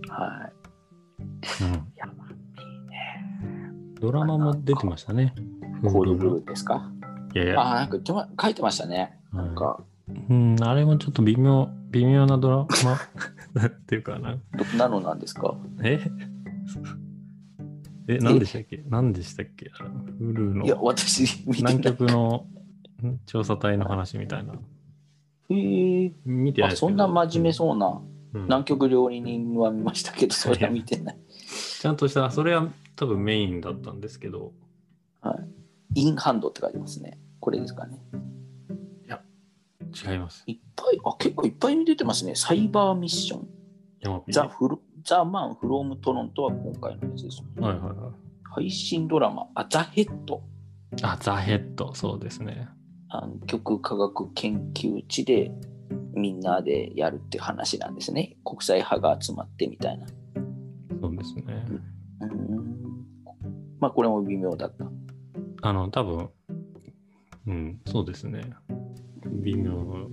[0.10, 0.52] は
[1.62, 1.64] い。
[1.64, 1.88] うん。
[1.96, 2.14] 山
[2.58, 3.72] P ね。
[4.02, 5.34] ドラマも出てましたね。
[5.82, 6.92] コードブルーですか？
[7.34, 9.18] いやいや、あー、なんか書いてましたね。
[9.34, 9.84] なんか、
[10.30, 12.58] うん、あれもちょっと微妙、微妙なドラ
[13.54, 13.66] マ？
[13.68, 14.38] っていうかな。
[14.58, 15.56] どなのなんですか？
[15.84, 16.00] え？
[18.08, 18.84] え、何でしたっけ？
[18.90, 19.72] 何でしたっけ？
[19.80, 21.78] あのフルいや、の私、見てない。
[21.78, 22.46] 南極の
[23.04, 23.20] ん？
[23.26, 24.54] 調査隊の話みたいな。
[25.50, 27.88] へーあ、見てないですけどそんな真面目そうな。
[27.88, 31.18] うん南極料理人は見ましたけど、それは見てない。
[31.82, 34.54] ちゃんとした、それは多分メインだったんですけど、
[35.96, 37.20] インハンドって書いてますね。
[37.42, 38.02] これですかね。
[39.92, 40.44] 違います。
[40.48, 42.36] いっぱい、あ、結構いっぱい出てますね。
[42.36, 43.48] サイバーミッション。
[44.30, 47.44] ザ・フロザ・マン・フローム・トロントは今回のやつです。
[47.60, 47.96] はいはいはい。
[48.44, 50.42] 配信ドラマ、あ、ザ・ヘッド。
[51.04, 52.68] あ、ザ・ヘッド、そうですね。
[53.14, 55.52] 南極科学研究地で
[56.14, 58.38] みんなでやるって話なんですね。
[58.44, 60.08] 国際派が集まってみたいな。
[61.02, 61.66] そうですね。
[62.22, 62.82] うーん。
[63.80, 64.86] まあ、これも微妙だった。
[65.64, 66.30] あの、多分、
[67.48, 68.54] うん、そうですね。
[69.26, 70.10] 微妙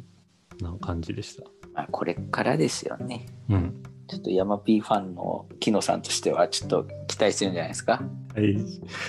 [0.60, 1.44] な感じでした。
[1.74, 3.26] まあ、これからですよね。
[3.48, 3.82] うん。
[4.08, 8.02] ちょっとヤマピーファンの木野さんとしてはちょっと期待してるんじゃないですか。
[8.34, 8.56] はい、い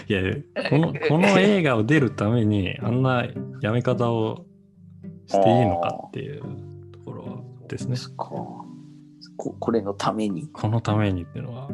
[0.08, 0.22] や
[0.70, 3.26] このこの映画を出るためにあんな
[3.62, 4.46] やめ方を
[5.28, 6.42] していいのかっていう
[6.92, 7.96] ところですね。
[8.18, 8.66] こ
[9.38, 10.50] ここれのために。
[10.50, 11.70] このためにっていうのは。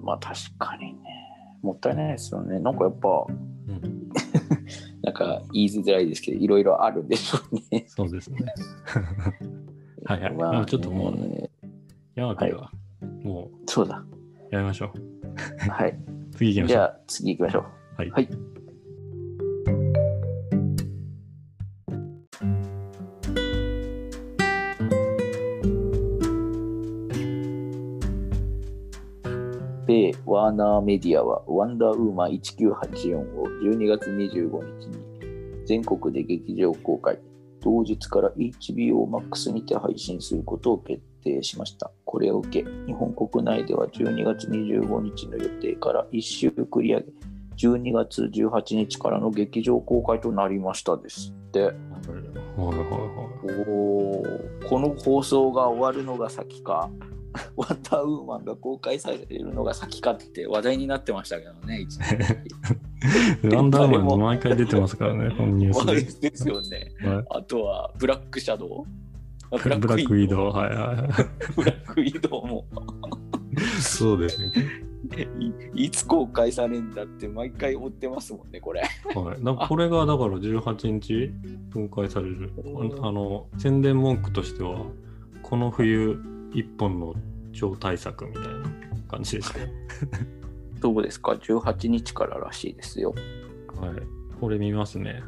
[0.00, 1.00] まあ確かにね。
[1.62, 2.60] もったいないですよね。
[2.60, 3.08] なんかやっぱ、
[3.68, 4.10] うん、
[5.08, 7.86] なんか言いづらいですけど、いろいろあるんでしょうね。
[7.88, 8.52] そうですね。
[10.04, 11.50] はいはいまあちょっともうね
[12.14, 12.70] ヤマピーは
[13.22, 13.98] もそうだ。
[13.98, 15.70] うやめましょう。
[15.70, 15.98] はい。
[16.36, 16.76] 次行きましょう。
[16.76, 17.64] じゃあ次行きましょう。
[17.96, 18.10] はい。
[18.10, 18.28] はい
[29.88, 34.97] 米ワーナーメディアはワンダーウーマン1984を12月25日に
[35.68, 37.18] 全国で劇場公開、
[37.60, 41.90] 同日から HBO Max にて配信することを決定しました。
[42.06, 47.06] これを受け、日本国内では12月25日の予定から1週繰り上げ、
[47.68, 51.60] 12月18日からの劇場公開となりましたですって。
[51.60, 56.90] はいはいはいおーこの放送が終わるのが先か、
[57.56, 62.18] ワンダーウーマンが公開されるのが先かって話題になってましたけどね、一年
[63.00, 63.54] はい。
[63.54, 66.92] ワンダーマン毎回出てますからね、このニュースで すよね。
[67.00, 67.08] で。
[67.08, 68.68] はいあとは、ブラックシャドウ？
[69.50, 71.06] あブラックウィドウ、はいはいはい。
[71.56, 72.64] ブラックウィドウも
[73.80, 74.52] そうですね。
[75.74, 78.82] いいつ公開されるんだって毎回追ってますもんね、これ。
[78.82, 81.30] はい、だこれがだから18日
[81.72, 82.52] 公開される
[83.00, 84.84] ああの宣伝文句としては
[85.42, 86.20] この冬
[86.52, 87.14] 一本の
[87.52, 88.50] 超大作みたいな
[89.08, 89.68] 感じでしたよ
[90.80, 93.14] どうですか ?18 日かららしいですよ。
[93.80, 95.22] はいこれ見ますね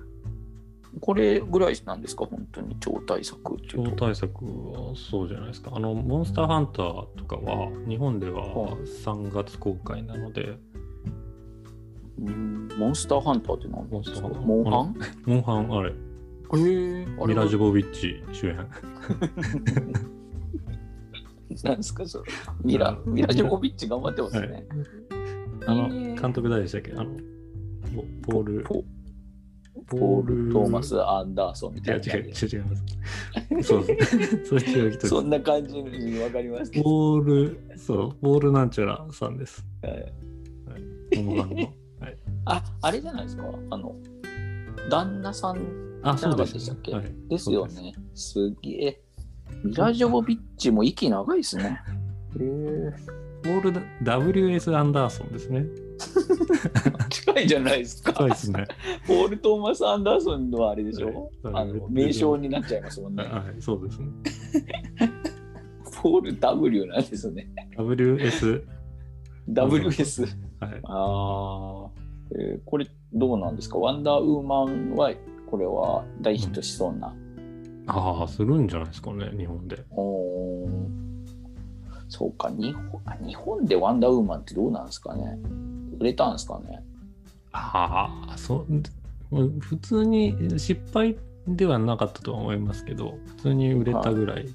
[1.01, 3.91] これぐらいなんですか、本当に超大作っていうと。
[3.91, 5.71] 超大作はそうじゃないですか。
[5.73, 10.59] あの、モンスターハンターとかは、日本ではは3月公開なので、
[12.19, 14.95] うんモンスターハンターって何モンスターハンターモンハン？
[15.27, 15.95] モンハン、あれ、え
[17.03, 18.57] えミラ・ジョボビッチ主演。
[21.65, 22.33] なんですか、それ。
[22.65, 24.67] ミラ、ミラ・ジョコビッチ頑張ってますね。
[25.67, 26.93] あの、えー監督誰でしたっけ？
[26.93, 27.07] あの、
[28.25, 28.63] ポポール、
[29.87, 32.29] ポール・トーマス・アンダーソンみたいな違う違う。
[32.29, 33.69] 違う違います。
[33.69, 34.45] そうです。
[34.45, 36.85] そう人ですそんな感じにわかりますけど。
[36.85, 39.65] ポール、そう、ポールなんちゃらさんです。
[39.83, 40.13] はい
[41.25, 41.73] モンハンの。
[42.47, 43.45] あ、あれじゃないですか？
[43.71, 43.95] あの、
[44.91, 45.59] 旦那さん
[46.03, 46.93] あ、そうでしたっけ？
[46.93, 47.67] はいですよ。
[47.67, 47.93] ね。
[48.15, 49.03] すげえ。
[49.65, 51.81] ミラ・ジョボビッチも息長いですね。
[52.39, 52.93] へえ。
[53.43, 54.77] ポール W.S.
[54.77, 55.67] アンダーソンですね。
[57.11, 58.13] 近いじゃないですか。
[58.15, 58.67] そうですね。
[59.07, 63.25] ポール・トーマス・アンダーソンのあれでしょ、はいあの名称になっちゃいますもんね。
[63.25, 64.09] はい、そうですね。
[66.03, 67.51] ポール W なんですね。
[67.77, 68.63] W.S.
[69.49, 70.27] WS。
[70.61, 70.81] はい。
[70.85, 71.91] ああ、
[72.39, 73.79] えーこれどうなんですか？
[73.79, 75.13] ワンダーウーマンは
[75.51, 77.15] これは大ヒットしそうな。
[77.87, 79.85] ああ、するんじゃないですかね、日本で。
[79.91, 81.10] おー
[82.11, 85.39] そうか日本あ、日本でワンダーウーマンってどうなんですかね？
[85.99, 86.85] 売れたんですかね？
[87.53, 94.49] ああ、そう、普通に失敗ではなかったとは思いますけど、普通に売れたぐらい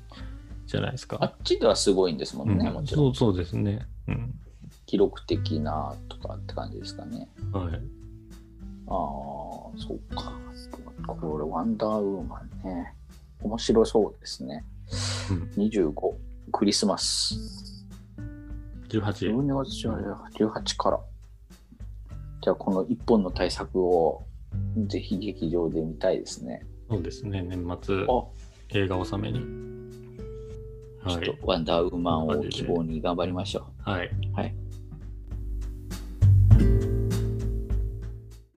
[0.68, 1.18] じゃないですか。
[1.20, 3.16] あっちではすごいんですもんね、うんもちろん。
[3.16, 3.88] そうそうですね。
[4.08, 4.34] うん。
[4.86, 7.28] 記録的なとかって感じですかね。
[7.52, 7.74] はい。
[8.88, 8.94] ああ、
[9.78, 10.32] そうか。
[11.08, 12.94] これ、ワンダーウーマンね。
[13.42, 14.64] 面白そうですね。
[15.32, 16.14] うん25、
[16.58, 17.36] クリスマス。
[18.88, 19.02] 18。
[19.36, 19.88] 12月
[20.42, 21.00] 18から。
[22.42, 24.24] じゃあ、この1本の対策を
[24.88, 26.66] ぜひ劇場で見たいですね。
[26.90, 28.24] そうですね、年末あ、
[28.70, 29.40] 映画納めに。
[29.40, 31.26] ちょっはい。
[31.26, 33.90] とワンダーウーマンを希望に頑張りましょう。
[33.90, 34.10] はい。
[34.34, 34.56] はい。